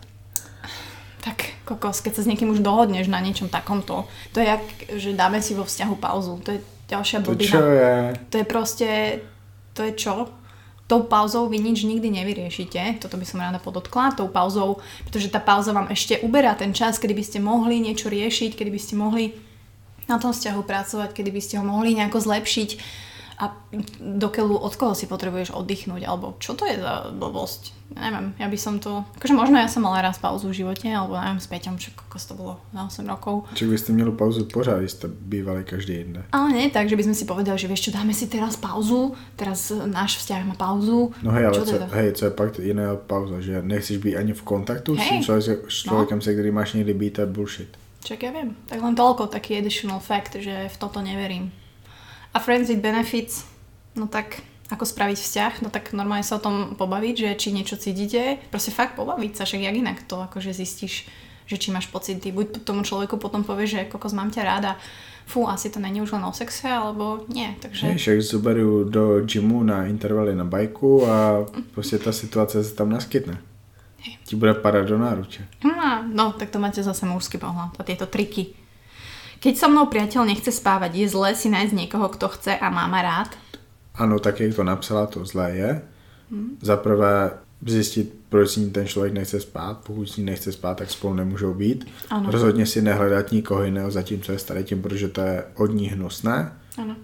Tak 1.24 1.66
kokos, 1.66 1.98
keď 1.98 2.12
sa 2.14 2.22
s 2.22 2.31
niekým 2.31 2.55
už 2.55 2.62
dohodneš 2.62 3.11
na 3.11 3.18
niečom 3.18 3.50
takomto, 3.50 4.07
to 4.31 4.38
je 4.38 4.46
jak, 4.46 4.62
že 4.94 5.11
dáme 5.18 5.42
si 5.42 5.59
vo 5.59 5.66
vzťahu 5.66 5.94
pauzu. 5.98 6.38
To 6.46 6.55
je 6.55 6.61
ďalšia 6.87 7.18
To 7.26 7.35
blbina. 7.35 7.50
čo 7.50 7.62
je? 7.66 7.94
To 8.31 8.35
je 8.38 8.46
proste, 8.46 8.88
to 9.74 9.83
je 9.83 9.92
čo? 9.98 10.31
Tou 10.87 11.02
pauzou 11.02 11.50
vy 11.50 11.59
nič 11.59 11.83
nikdy 11.83 12.14
nevyriešite, 12.14 13.02
toto 13.02 13.18
by 13.18 13.26
som 13.26 13.42
rada 13.42 13.59
podotkla, 13.59 14.14
tou 14.14 14.31
pauzou, 14.31 14.79
pretože 15.02 15.35
tá 15.35 15.42
pauza 15.42 15.74
vám 15.74 15.90
ešte 15.90 16.22
uberá 16.22 16.55
ten 16.55 16.70
čas, 16.70 17.02
kedy 17.02 17.11
by 17.11 17.24
ste 17.26 17.38
mohli 17.42 17.83
niečo 17.83 18.07
riešiť, 18.07 18.55
kedy 18.55 18.70
by 18.70 18.79
ste 18.79 18.94
mohli 18.94 19.35
na 20.07 20.22
tom 20.22 20.31
vzťahu 20.31 20.62
pracovať, 20.62 21.11
kedy 21.11 21.35
by 21.35 21.42
ste 21.42 21.59
ho 21.59 21.66
mohli 21.66 21.98
nejako 21.98 22.22
zlepšiť 22.22 22.70
a 23.37 23.53
dokeľu 24.01 24.57
od 24.57 24.75
koho 24.77 24.96
si 24.96 25.05
potrebuješ 25.05 25.53
oddychnúť, 25.53 26.09
alebo 26.09 26.40
čo 26.40 26.57
to 26.57 26.64
je 26.64 26.81
za 26.81 27.12
blbosť? 27.12 27.77
Neviem, 27.87 28.35
ja 28.35 28.51
by 28.51 28.59
som 28.59 28.83
to, 28.83 29.07
akože 29.14 29.31
možno 29.31 29.62
ja 29.62 29.70
som 29.70 29.87
mala 29.87 30.03
raz 30.03 30.18
pauzu 30.18 30.51
v 30.51 30.59
živote, 30.59 30.90
alebo 30.90 31.14
neviem, 31.14 31.38
s 31.38 31.46
Peťom, 31.46 31.79
čo 31.79 31.94
kokos 31.94 32.27
to 32.27 32.35
bolo 32.35 32.59
na 32.75 32.90
8 32.90 33.07
rokov, 33.07 33.46
Čak 33.55 33.68
byste 33.68 33.92
měli 33.92 34.11
pauzu 34.11 34.44
pořád, 34.44 34.79
když 34.79 34.90
jste 34.90 35.09
bývali 35.09 35.64
každý 35.64 35.94
jinde. 35.94 36.22
ale 36.33 36.53
nie 36.53 36.70
tak, 36.70 36.88
že 36.88 36.96
by 36.96 37.03
sme 37.07 37.14
si 37.14 37.25
povedali, 37.25 37.59
že 37.59 37.68
vieš 37.70 37.81
čo, 37.87 37.90
dáme 37.94 38.11
si 38.11 38.27
teraz 38.27 38.57
pauzu, 38.57 39.14
teraz 39.37 39.70
náš 39.70 40.18
vzťah 40.18 40.42
má 40.51 40.55
pauzu. 40.59 41.14
No 41.22 41.31
hej, 41.31 41.46
ale 41.46 41.61
co, 41.62 41.79
hej, 41.94 42.12
co 42.12 42.25
je 42.25 42.31
pak 42.31 42.59
jiného 42.59 42.96
pauza, 42.96 43.40
že 43.40 43.62
nechceš 43.62 43.96
být 43.96 44.16
ani 44.16 44.33
v 44.33 44.42
kontaktu 44.42 44.96
s 44.96 44.99
Hej. 44.99 45.09
tím 45.09 45.22
člověkem, 45.22 45.57
s 45.68 45.77
člověkem 45.87 46.20
se 46.20 46.33
kterým 46.33 46.55
máš 46.55 46.72
někdy 46.72 46.94
být, 46.94 47.11
to 47.12 47.20
je 47.20 47.27
bullshit. 47.27 47.70
Čak 48.07 48.22
ja 48.22 48.31
viem. 48.31 48.55
Tak 48.70 48.79
len 48.83 48.94
toľko, 48.94 49.27
taký 49.27 49.59
additional 49.59 49.99
fact, 49.99 50.38
že 50.38 50.70
v 50.70 50.77
toto 50.79 51.03
neverím. 51.03 51.51
A 52.37 52.38
Friends 52.38 52.68
with 52.68 52.85
Benefits, 52.85 53.49
no 53.96 54.12
tak 54.12 54.44
ako 54.68 54.85
spraviť 54.85 55.16
vzťah, 55.16 55.53
no 55.64 55.72
tak 55.72 55.96
normálne 55.96 56.20
sa 56.20 56.37
o 56.37 56.44
tom 56.44 56.77
pobaviť, 56.77 57.14
že 57.16 57.31
či 57.40 57.49
niečo 57.49 57.81
cítite, 57.81 58.37
proste 58.53 58.77
fakt 58.77 58.92
pobaviť 58.92 59.40
sa, 59.40 59.49
však 59.49 59.64
jak 59.64 59.72
inak 59.72 60.05
to 60.05 60.20
akože 60.20 60.53
zistíš, 60.53 61.09
že 61.49 61.57
či 61.57 61.72
máš 61.72 61.88
pocity, 61.88 62.29
buď 62.29 62.61
tomu 62.61 62.85
človeku 62.85 63.16
potom 63.16 63.40
povieš, 63.40 63.70
že 63.72 63.88
kokos 63.88 64.12
mám 64.12 64.29
ťa 64.29 64.42
ráda, 64.44 64.77
fú, 65.25 65.49
asi 65.49 65.72
to 65.72 65.81
není 65.81 66.05
už 66.05 66.12
len 66.12 66.29
o 66.29 66.33
sexe, 66.37 66.68
alebo 66.68 67.25
nie, 67.33 67.57
takže... 67.57 67.88
Hej, 67.88 68.05
však 68.05 68.20
zoberu 68.20 68.85
do 68.85 69.25
gymu 69.25 69.64
na 69.64 69.88
intervaly 69.88 70.37
na 70.37 70.44
bajku 70.44 71.09
a 71.09 71.46
prostě 71.72 71.99
ta 71.99 72.12
situace 72.12 72.64
se 72.64 72.75
tam 72.75 72.90
naskytne. 72.90 73.40
Ti 74.27 74.37
bude 74.37 74.55
padat 74.55 74.87
do 74.87 74.99
náruče. 74.99 75.49
No, 75.64 76.05
no, 76.12 76.33
tak 76.33 76.51
to 76.51 76.59
máte 76.59 76.83
zase 76.83 77.07
mužský 77.07 77.38
pohľad 77.38 77.75
a 77.79 77.83
tieto 77.83 78.07
triky. 78.07 78.65
Keď 79.46 79.62
so 79.62 79.70
mnou 79.70 79.87
priateľ 79.87 80.26
nechce 80.26 80.50
spávať, 80.50 80.98
je 80.98 81.06
zlé 81.06 81.30
si 81.38 81.46
nájsť 81.46 81.70
niekoho, 81.70 82.11
kto 82.11 82.35
chce 82.35 82.59
a 82.59 82.66
má 82.66 82.90
ma 82.90 82.98
rád? 82.98 83.30
Ano, 83.94 84.18
tak 84.18 84.42
jak 84.42 84.59
to 84.59 84.66
napsala, 84.66 85.06
to 85.06 85.22
zlé 85.22 85.54
je. 85.54 85.70
Hmm. 86.30 86.59
Za 86.59 86.76
prvé 86.76 87.30
zjistit, 87.66 88.11
proč 88.28 88.50
s 88.50 88.56
ní 88.56 88.70
ten 88.70 88.87
člověk 88.87 89.14
nechce 89.14 89.40
spát. 89.40 89.78
Pokud 89.87 90.06
s 90.06 90.16
ní 90.16 90.24
nechce 90.24 90.52
spát, 90.52 90.74
tak 90.74 90.90
spolu 90.90 91.14
nemůžou 91.14 91.54
být. 91.54 91.87
Ano. 92.11 92.30
Rozhodně 92.30 92.66
si 92.66 92.82
nehledat 92.82 93.32
nikoho 93.32 93.64
jiného 93.64 93.90
za 93.90 94.02
tím, 94.02 94.20
co 94.22 94.32
je 94.32 94.38
starý 94.38 94.64
tím, 94.64 94.82
protože 94.82 95.09
to 95.09 95.20
je 95.20 95.44
od 95.54 95.66
ní 95.66 95.88
hnusné. 95.88 96.52
Áno. 96.78 96.96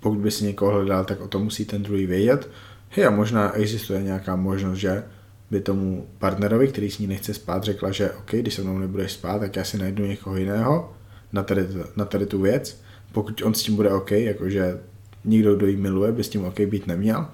Pokud 0.00 0.18
by 0.18 0.30
si 0.30 0.44
někoho 0.44 0.72
hledal, 0.72 1.04
tak 1.04 1.20
o 1.20 1.28
tom 1.28 1.42
musí 1.48 1.64
ten 1.64 1.82
druhý 1.82 2.06
vědět. 2.06 2.50
Hej, 2.88 3.06
a 3.06 3.10
možná 3.10 3.52
existuje 3.52 4.02
nějaká 4.02 4.36
možnost, 4.36 4.78
že 4.78 5.04
by 5.50 5.60
tomu 5.60 6.06
partnerovi, 6.18 6.68
který 6.68 6.90
s 6.90 6.98
ní 6.98 7.06
nechce 7.06 7.34
spát, 7.34 7.64
řekla, 7.64 7.90
že 7.90 8.10
OK, 8.10 8.30
když 8.30 8.54
se 8.54 8.62
mnou 8.62 8.78
nebudeš 8.78 9.12
spát, 9.12 9.38
tak 9.38 9.56
já 9.56 9.64
si 9.64 9.78
najdu 9.78 10.06
někoho 10.06 10.36
jiného 10.36 10.94
na 11.34 11.42
tady, 11.42 11.66
na 11.96 12.04
tady 12.04 12.26
tu 12.26 12.40
věc. 12.40 12.80
Pokud 13.12 13.42
on 13.42 13.54
s 13.54 13.62
tím 13.62 13.76
bude 13.76 13.90
OK, 13.90 14.10
jakože 14.10 14.80
nikdo, 15.24 15.56
kdo 15.56 15.66
jí 15.66 15.76
miluje, 15.76 16.12
by 16.12 16.24
s 16.24 16.28
tím 16.28 16.44
OK 16.44 16.60
být 16.60 16.86
neměl, 16.86 17.26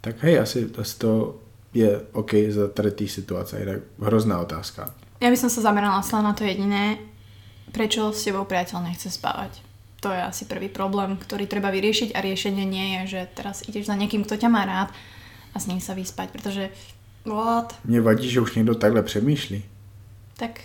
tak 0.00 0.22
hej, 0.22 0.38
asi, 0.38 0.70
asi 0.78 0.98
to 0.98 1.40
je 1.74 2.00
OK 2.12 2.30
za 2.48 2.68
tady 2.68 2.90
té 2.90 3.08
situace. 3.08 3.58
Jinak 3.60 3.80
hrozná 3.98 4.38
otázka. 4.40 4.94
Ja 5.18 5.34
by 5.34 5.38
som 5.38 5.50
sa 5.50 5.66
zamerala 5.66 5.98
len 5.98 6.22
na 6.22 6.30
to 6.30 6.46
jediné, 6.46 7.02
prečo 7.74 8.14
s 8.14 8.22
tebou 8.22 8.46
priateľ 8.46 8.86
nechce 8.86 9.10
spávať. 9.10 9.58
To 9.98 10.14
je 10.14 10.22
asi 10.22 10.46
prvý 10.46 10.70
problém, 10.70 11.18
ktorý 11.18 11.50
treba 11.50 11.74
vyriešiť 11.74 12.14
a 12.14 12.22
riešenie 12.22 12.62
nie 12.62 12.86
je, 13.02 13.18
že 13.18 13.20
teraz 13.34 13.66
ideš 13.66 13.90
za 13.90 13.98
niekým, 13.98 14.22
kto 14.22 14.38
ťa 14.38 14.46
má 14.46 14.62
rád 14.62 14.94
a 15.50 15.58
s 15.58 15.66
ním 15.66 15.82
sa 15.82 15.98
vyspať, 15.98 16.30
pretože 16.30 16.70
what? 17.26 17.74
Mně 17.84 18.00
vadí, 18.00 18.30
že 18.30 18.40
už 18.40 18.54
někdo 18.54 18.74
takhle 18.74 19.02
přemýšlí. 19.02 19.64
Tak 20.36 20.60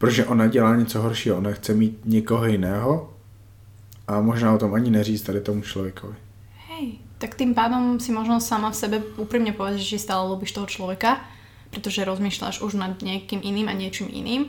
Protože 0.00 0.24
ona 0.24 0.46
dělá 0.48 0.76
něco 0.76 0.96
horšího, 1.02 1.36
ona 1.36 1.52
chce 1.52 1.74
mít 1.74 1.98
někoho 2.04 2.46
jiného 2.46 3.12
a 4.08 4.20
možná 4.20 4.54
o 4.54 4.58
tom 4.58 4.74
ani 4.74 4.90
neříct 4.90 5.26
tady 5.26 5.40
tomu 5.40 5.60
člověkovi. 5.62 6.14
hej, 6.72 6.98
tak 7.18 7.34
tým 7.36 7.52
pádom 7.54 8.00
si 8.00 8.08
možno 8.12 8.40
sama 8.40 8.70
v 8.72 8.76
sebe 8.80 8.96
úprimne 9.20 9.52
povedať, 9.52 9.84
že 9.84 10.00
si 10.00 10.04
stále 10.08 10.24
ľúbiš 10.32 10.56
toho 10.56 10.64
človeka, 10.64 11.20
pretože 11.68 12.00
rozmýšľaš 12.08 12.64
už 12.64 12.80
nad 12.80 12.96
niekým 13.04 13.44
iným 13.44 13.68
a 13.68 13.76
niečím 13.76 14.08
iným. 14.08 14.48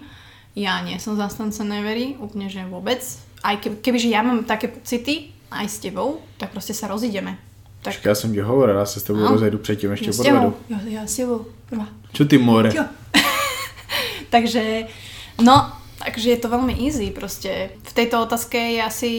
Ja 0.55 0.79
nie 0.87 0.95
som 1.03 1.19
zastanca 1.19 1.63
nevery, 1.67 2.15
úplne 2.19 2.47
že 2.47 2.63
vôbec. 2.63 3.03
Aj 3.43 3.59
keby, 3.59 3.75
kebyže 3.83 4.07
ja 4.07 4.23
mám 4.23 4.47
také 4.47 4.71
pocity 4.71 5.35
aj 5.51 5.67
s 5.67 5.77
tebou, 5.83 6.23
tak 6.39 6.55
proste 6.55 6.71
sa 6.71 6.87
rozídeme. 6.87 7.35
Tak 7.83 7.93
Tak 7.99 8.05
já 8.05 8.15
jsem 8.15 8.33
ti 8.33 8.39
hovoril, 8.39 8.75
já 8.77 8.85
se 8.85 8.99
s 8.99 9.03
tebou 9.03 9.19
No. 9.19 9.27
rozejdu 9.35 9.57
předtím 9.57 9.91
ještě 9.91 10.09
ja 10.09 10.13
podvedu. 10.15 10.55
ja, 10.69 10.79
ja 10.87 11.03
s 11.07 11.15
tebou, 11.15 11.45
prvá. 11.69 11.87
Čo 12.13 12.23
ty 12.25 12.37
more? 12.37 12.71
Takže, 14.29 14.87
no, 15.41 15.71
takže 15.99 16.29
je 16.29 16.39
to 16.39 16.49
veľmi 16.49 16.73
easy 16.79 17.11
proste. 17.11 17.69
V 17.83 17.93
tejto 17.93 18.21
otázke 18.21 18.57
je 18.57 18.81
asi, 18.83 19.11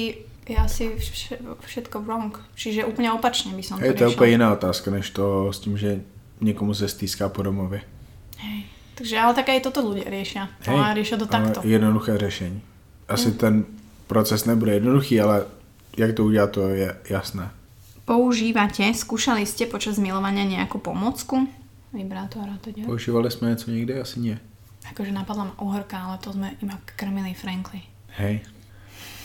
je 0.49 0.57
asi 0.57 0.85
vš- 0.91 1.39
všetko 1.61 2.01
wrong. 2.01 2.35
Čiže 2.55 2.85
úplne 2.85 3.13
opačne 3.13 3.53
by 3.53 3.63
som 3.63 3.79
to 3.79 3.85
Hej, 3.85 3.93
to 3.93 4.03
je 4.05 4.07
riešila. 4.07 4.15
úplně 4.15 4.31
jiná 4.31 4.53
otázka, 4.53 4.91
než 4.91 5.11
to 5.11 5.53
s 5.53 5.59
tím, 5.59 5.79
že 5.79 6.01
někomu 6.41 6.75
se 6.75 6.89
stýská 6.89 7.29
po 7.29 7.43
domově. 7.43 7.81
Hej. 8.39 8.63
Takže 8.95 9.19
ale 9.19 9.35
tak 9.35 9.49
aj 9.49 9.61
toto 9.61 9.81
ľudia 9.83 10.05
riešia. 10.11 10.49
To 10.65 10.71
hey, 10.71 10.95
riešia 10.95 11.17
to 11.17 11.27
takto. 11.27 11.61
jednoduché 11.65 12.19
řešení. 12.19 12.61
Asi 13.09 13.29
Mm. 13.29 13.35
ten 13.39 13.55
proces 14.07 14.45
nebude 14.45 14.75
jednoduchý, 14.75 15.21
ale 15.21 15.45
jak 15.97 16.15
to 16.17 16.25
udělat, 16.25 16.51
to 16.51 16.69
je 16.69 16.97
jasné. 17.11 17.51
Používate, 18.05 18.83
skúšali 18.95 19.47
ste 19.47 19.65
počas 19.71 19.97
milovania 19.99 20.43
nejakú 20.45 20.83
pomocku? 20.83 21.47
Vibrátor 21.95 22.43
a 22.51 22.59
teda. 22.61 22.83
Používali 22.87 23.31
jsme 23.31 23.49
něco 23.51 23.71
někdy? 23.71 24.01
Asi 24.01 24.21
nie. 24.21 24.39
Akože 24.91 25.15
napadla 25.15 25.45
ma 25.45 25.55
uhorka, 25.63 25.95
ale 25.99 26.19
to 26.19 26.35
sme 26.35 26.59
iba 26.59 26.75
krmili 26.99 27.35
Frankly. 27.35 27.83
Hej. 28.19 28.43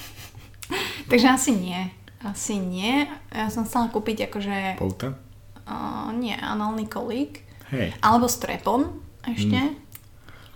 Takže 1.09 1.27
asi 1.29 1.51
nie. 1.51 1.89
Asi 2.23 2.57
nie. 2.61 3.07
Ja 3.33 3.49
som 3.49 3.65
chcela 3.65 3.87
kúpiť 3.89 4.29
akože... 4.29 4.77
Pouta? 4.77 5.17
Uh, 5.67 6.13
nie, 6.15 6.33
analný 6.35 6.87
kolík. 6.87 7.43
Hej. 7.71 7.93
Alebo 7.99 8.31
strepon 8.31 9.01
ešte. 9.27 9.59
Mm. 9.59 9.75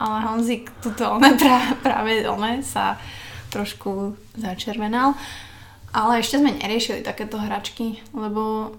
Ale 0.02 0.18
Honzik 0.26 0.72
tuto 0.82 1.12
one 1.14 1.38
pra, 1.38 1.76
práve 1.84 2.26
one 2.26 2.64
sa 2.66 2.98
trošku 3.52 4.16
začervenal. 4.34 5.14
Ale 5.92 6.24
ešte 6.24 6.40
sme 6.40 6.56
neriešili 6.56 7.04
takéto 7.04 7.36
hračky, 7.38 8.00
lebo 8.16 8.72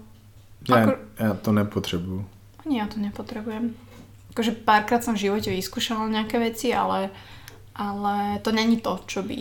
Já, 0.69 0.75
Ako- 0.75 0.97
já 1.19 1.33
to 1.33 1.51
nepotřebuju. 1.51 2.25
nie, 2.65 2.79
ja 2.79 2.87
to 2.87 2.95
nepotrebujem. 2.99 3.75
Akože 4.33 4.51
párkrát 4.65 5.05
som 5.05 5.13
v 5.13 5.29
živote 5.29 5.53
vyskúšala 5.53 6.09
nejaké 6.09 6.41
veci, 6.41 6.73
ale 6.73 7.13
ale 7.73 8.39
to 8.45 8.53
není 8.53 8.77
to, 8.77 9.01
čo 9.09 9.25
by 9.25 9.37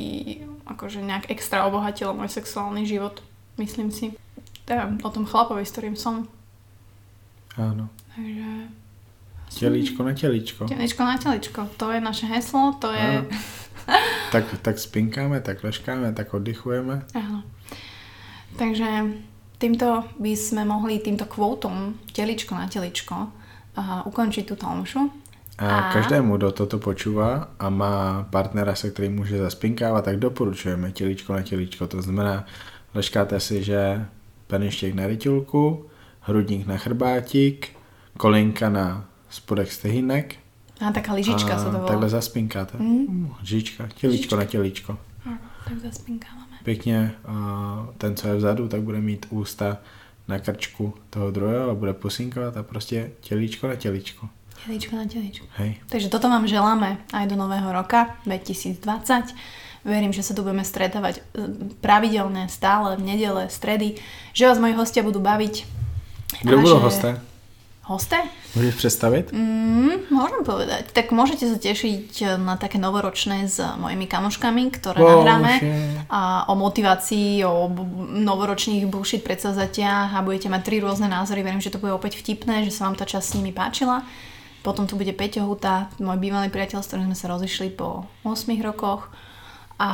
akože 0.65 1.05
nejak 1.05 1.29
extra 1.29 1.69
obohatilo 1.69 2.17
môj 2.17 2.33
sexuálny 2.33 2.89
život, 2.89 3.21
myslím 3.61 3.93
si. 3.93 4.17
Teda 4.65 4.89
o 5.05 5.11
tom 5.13 5.29
chlapovi, 5.29 5.69
s 5.69 5.73
ktorým 5.77 5.97
som. 6.01 6.25
Áno. 7.61 7.93
Takže... 8.17 8.73
Teličko 9.53 10.01
na 10.01 10.17
teličko. 10.17 10.65
Teličko 10.65 11.03
na 11.05 11.21
teličko. 11.21 11.69
To 11.77 11.93
je 11.93 12.01
naše 12.01 12.25
heslo, 12.25 12.73
to 12.81 12.89
je... 12.89 13.21
Áno. 13.21 13.29
tak, 14.33 14.49
tak 14.65 14.81
spinkáme, 14.81 15.45
tak 15.45 15.61
leškáme, 15.61 16.17
tak 16.17 16.33
oddychujeme. 16.33 17.05
Áno. 17.13 17.45
Takže 18.57 19.13
týmto 19.61 20.09
by 20.17 20.33
sme 20.33 20.65
mohli 20.65 21.05
týmto 21.05 21.29
kvótom 21.29 22.01
teličko 22.17 22.57
na 22.57 22.65
teličko 22.65 23.42
uh, 23.79 24.07
ukončiť 24.07 24.45
túto 24.49 24.67
omšu. 24.67 25.11
A, 25.59 25.93
každému, 25.93 26.37
kdo 26.37 26.51
toto 26.51 26.79
počúva 26.79 27.55
a 27.59 27.71
má 27.71 28.27
partnera, 28.31 28.75
se 28.75 28.91
kterým 28.91 29.15
může 29.15 29.39
zaspinkávat, 29.39 30.05
tak 30.05 30.17
doporučujeme 30.17 30.93
těličko 30.93 31.33
na 31.33 31.43
těličko. 31.43 31.87
To 31.87 32.03
znamená, 32.03 32.45
leškáte 32.95 33.41
si, 33.41 33.65
že 33.65 34.07
peništěk 34.47 34.95
na 34.95 35.07
rytulku, 35.07 35.87
hrudník 36.21 36.67
na 36.67 36.77
chrbátik, 36.77 37.69
kolinka 38.17 38.69
na 38.69 39.05
spodek 39.31 39.73
stehynek. 39.73 40.37
A 40.81 40.91
taká 40.91 41.15
lyžička 41.15 41.55
sa 41.59 41.71
to 41.71 41.79
volá. 41.79 41.89
Takhle 41.89 42.09
zaspinkáte. 42.09 42.75
Mm. 42.79 43.31
Žička, 43.43 43.89
těličko 43.95 44.37
na 44.37 44.45
těličko. 44.45 44.99
Áno, 45.27 45.39
tak 45.65 45.79
zaspinkávame. 45.79 46.59
Pěkně, 46.65 47.15
a 47.25 47.35
ten, 47.99 48.17
co 48.17 48.29
je 48.29 48.35
vzadu, 48.35 48.69
tak 48.69 48.83
bude 48.83 49.01
mít 49.01 49.27
ústa 49.31 49.79
na 50.33 50.41
krčku 50.41 50.97
toho 51.13 51.29
druhého 51.31 51.71
a 51.71 51.75
bude 51.77 51.93
pusinkovat 51.93 52.57
a 52.57 52.63
prostě 52.65 53.11
těličko 53.21 53.69
na 53.69 53.77
těličko. 53.77 54.29
Teličko 54.67 54.97
na 54.97 55.05
teličko. 55.05 55.47
Hej. 55.61 55.77
Takže 55.89 56.09
toto 56.09 56.31
vám 56.31 56.47
želáme 56.49 56.97
aj 57.13 57.27
do 57.29 57.37
nového 57.37 57.69
roka 57.73 58.17
2020. 58.25 59.35
Verím, 59.83 60.15
že 60.15 60.23
sa 60.23 60.31
tu 60.31 60.47
budeme 60.47 60.63
stretávať 60.63 61.19
e, 61.19 61.23
pravidelne, 61.83 62.47
stále, 62.47 62.95
v 62.95 63.03
nedele, 63.03 63.51
stredy, 63.51 63.99
že 64.31 64.47
vás 64.47 64.63
moji 64.63 64.79
hostia 64.79 65.03
budú 65.03 65.19
baviť. 65.19 65.67
Kdo 66.47 66.55
A 66.55 66.63
budú 66.63 66.79
že- 66.79 66.85
hosté? 66.87 67.11
Hosté? 67.83 68.17
Můžeš 68.55 68.75
představit? 68.75 69.33
Mm, 69.33 70.07
môžem 70.15 70.47
povedať. 70.47 70.95
Tak 70.95 71.11
môžete 71.11 71.51
sa 71.51 71.59
tešiť 71.59 72.39
na 72.39 72.55
také 72.55 72.79
novoročné 72.79 73.51
s 73.51 73.59
mojimi 73.59 74.07
kamoškami, 74.07 74.71
ktoré 74.71 75.03
Bože. 75.03 75.27
nahráme 75.27 75.53
a 76.07 76.47
o 76.47 76.55
motivácii, 76.55 77.43
o 77.43 77.67
novoročných 78.23 78.87
bullshit 78.87 79.27
predsazatiach 79.27 80.15
a 80.15 80.23
budete 80.23 80.47
mať 80.47 80.63
tri 80.63 80.79
rôzne 80.79 81.11
názory. 81.11 81.43
Verím, 81.43 81.59
že 81.59 81.75
to 81.75 81.83
bude 81.83 81.91
opäť 81.91 82.23
vtipné, 82.23 82.63
že 82.63 82.71
sa 82.71 82.87
vám 82.87 82.95
tá 82.95 83.03
časť 83.03 83.27
s 83.27 83.35
nimi 83.35 83.51
páčila. 83.51 84.07
Potom 84.63 84.87
tu 84.87 84.95
bude 84.95 85.11
Peťo 85.11 85.43
Huta, 85.43 85.91
môj 85.99 86.23
bývalý 86.23 86.47
priateľ, 86.55 86.87
s 86.87 86.89
ktorým 86.95 87.11
sme 87.11 87.19
sa 87.19 87.35
rozišli 87.35 87.75
po 87.75 88.07
8 88.23 88.47
rokoch. 88.63 89.11
A 89.83 89.91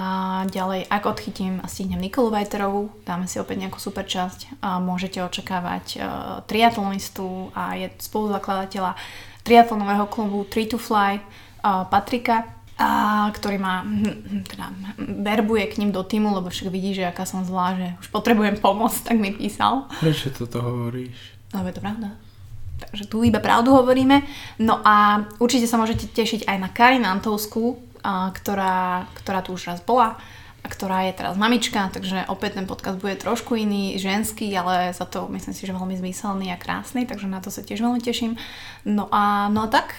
ďalej, 0.53 0.85
ak 0.85 1.09
odchytím 1.09 1.65
a 1.65 1.67
stihnem 1.67 1.97
Nikolu 1.97 2.29
Vajterovú, 2.29 2.93
dáme 3.09 3.25
si 3.25 3.41
opäť 3.41 3.65
nejakú 3.65 3.81
super 3.81 4.05
časť 4.05 4.61
a 4.61 4.77
môžete 4.85 5.25
očakávať 5.25 5.87
uh, 5.97 6.05
triatlonistu 6.45 7.49
a 7.57 7.73
je 7.73 7.89
spoluzakladateľa 7.97 9.01
triatlonového 9.49 10.05
klubu 10.13 10.45
Tree 10.45 10.69
to 10.69 10.77
Fly 10.77 11.17
uh, 11.17 11.89
Patrika, 11.89 12.45
a, 12.79 13.27
ktorý 13.33 13.57
ma 13.57 13.81
hm, 13.81 14.45
teda 14.45 14.67
verbuje 15.25 15.67
k 15.73 15.81
ním 15.81 15.91
do 15.91 16.05
týmu, 16.05 16.37
lebo 16.37 16.53
však 16.53 16.69
vidí, 16.69 16.93
že 16.93 17.09
aká 17.09 17.25
som 17.25 17.43
zlá, 17.43 17.75
že 17.75 17.97
už 18.05 18.13
potrebujem 18.13 18.61
pomoc, 18.61 18.93
tak 18.93 19.17
mi 19.17 19.33
písal. 19.33 19.89
Proč 20.05 20.29
toto 20.37 20.61
hovoríš? 20.61 21.17
Lebo 21.57 21.65
je 21.65 21.75
to 21.75 21.83
pravda. 21.83 22.09
Takže 22.79 23.11
tu 23.11 23.27
iba 23.27 23.43
pravdu 23.43 23.75
hovoríme. 23.75 24.23
No 24.63 24.79
a 24.87 25.27
určite 25.43 25.67
sa 25.67 25.75
môžete 25.75 26.07
tešiť 26.15 26.47
aj 26.47 26.57
na 26.63 26.69
Karin 26.71 27.03
Antovskú, 27.03 27.88
ktorá, 28.35 29.07
ktorá 29.21 29.41
tu 29.45 29.55
už 29.55 29.71
raz 29.73 29.81
bola 29.85 30.17
a 30.59 30.67
ktorá 30.67 31.07
je 31.07 31.15
teraz 31.15 31.39
mamička, 31.39 31.87
takže 31.95 32.27
opäť 32.27 32.59
ten 32.59 32.67
podcast 32.67 32.99
bude 32.99 33.15
trošku 33.15 33.55
iný, 33.55 33.95
ženský, 33.95 34.51
ale 34.59 34.91
za 34.91 35.07
to 35.07 35.31
myslím 35.31 35.55
si, 35.55 35.63
že 35.65 35.73
veľmi 35.73 35.95
zmyselný 35.95 36.51
a 36.51 36.59
krásny, 36.59 37.07
takže 37.07 37.31
na 37.31 37.39
to 37.39 37.49
sa 37.49 37.63
tiež 37.63 37.79
veľmi 37.79 38.03
teším. 38.03 38.35
No 38.83 39.07
a, 39.15 39.47
no 39.49 39.65
a 39.65 39.69
tak, 39.71 39.95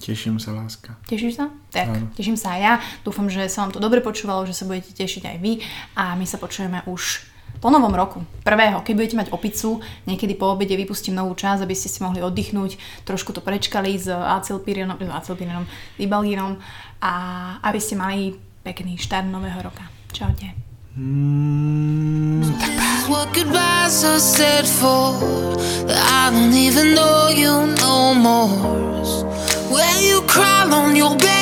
Těším 0.00 0.40
se, 0.40 0.50
láska. 0.50 0.96
Tešíš 1.12 1.36
sa? 1.36 1.52
Tak, 1.68 1.88
Áno. 1.92 2.08
teším 2.16 2.32
sa 2.32 2.56
aj 2.56 2.60
ja. 2.64 2.74
Dúfam, 3.04 3.28
že 3.28 3.52
sa 3.52 3.68
vám 3.68 3.76
to 3.76 3.84
dobre 3.84 4.00
počúvalo, 4.00 4.48
že 4.48 4.56
sa 4.56 4.64
budete 4.64 4.96
tešiť 4.96 5.28
aj 5.28 5.36
vy 5.44 5.60
a 5.92 6.16
my 6.16 6.24
sa 6.24 6.40
počujeme 6.40 6.80
už 6.88 7.29
po 7.60 7.68
novom 7.68 7.92
roku. 7.92 8.24
Prvého, 8.40 8.80
keď 8.80 8.92
budete 8.96 9.16
mať 9.20 9.28
opicu, 9.36 9.84
niekedy 10.08 10.32
po 10.34 10.56
obede 10.56 10.72
vypustím 10.74 11.14
novú 11.14 11.36
časť, 11.36 11.62
aby 11.62 11.76
ste 11.76 11.92
si 11.92 12.00
mohli 12.00 12.24
oddychnúť, 12.24 13.04
trošku 13.04 13.36
to 13.36 13.44
prečkali 13.44 14.00
s 14.00 14.08
acylpyrinom, 14.08 14.96
s 14.96 15.12
acylpyrinom, 15.12 15.68
ibalgínom 16.00 16.56
a 17.04 17.12
aby 17.60 17.78
ste 17.78 18.00
mali 18.00 18.34
pekný 18.64 18.96
štart 18.96 19.28
nového 19.28 19.60
roka. 19.60 19.84
Čaute. 20.10 20.56
Mm. 20.96 22.42
You 27.30 27.66
no. 27.78 28.48
Where 29.70 30.00
you 30.02 30.20
crawl 30.26 30.74
on 30.74 30.96
your 30.96 31.16
bed 31.16 31.40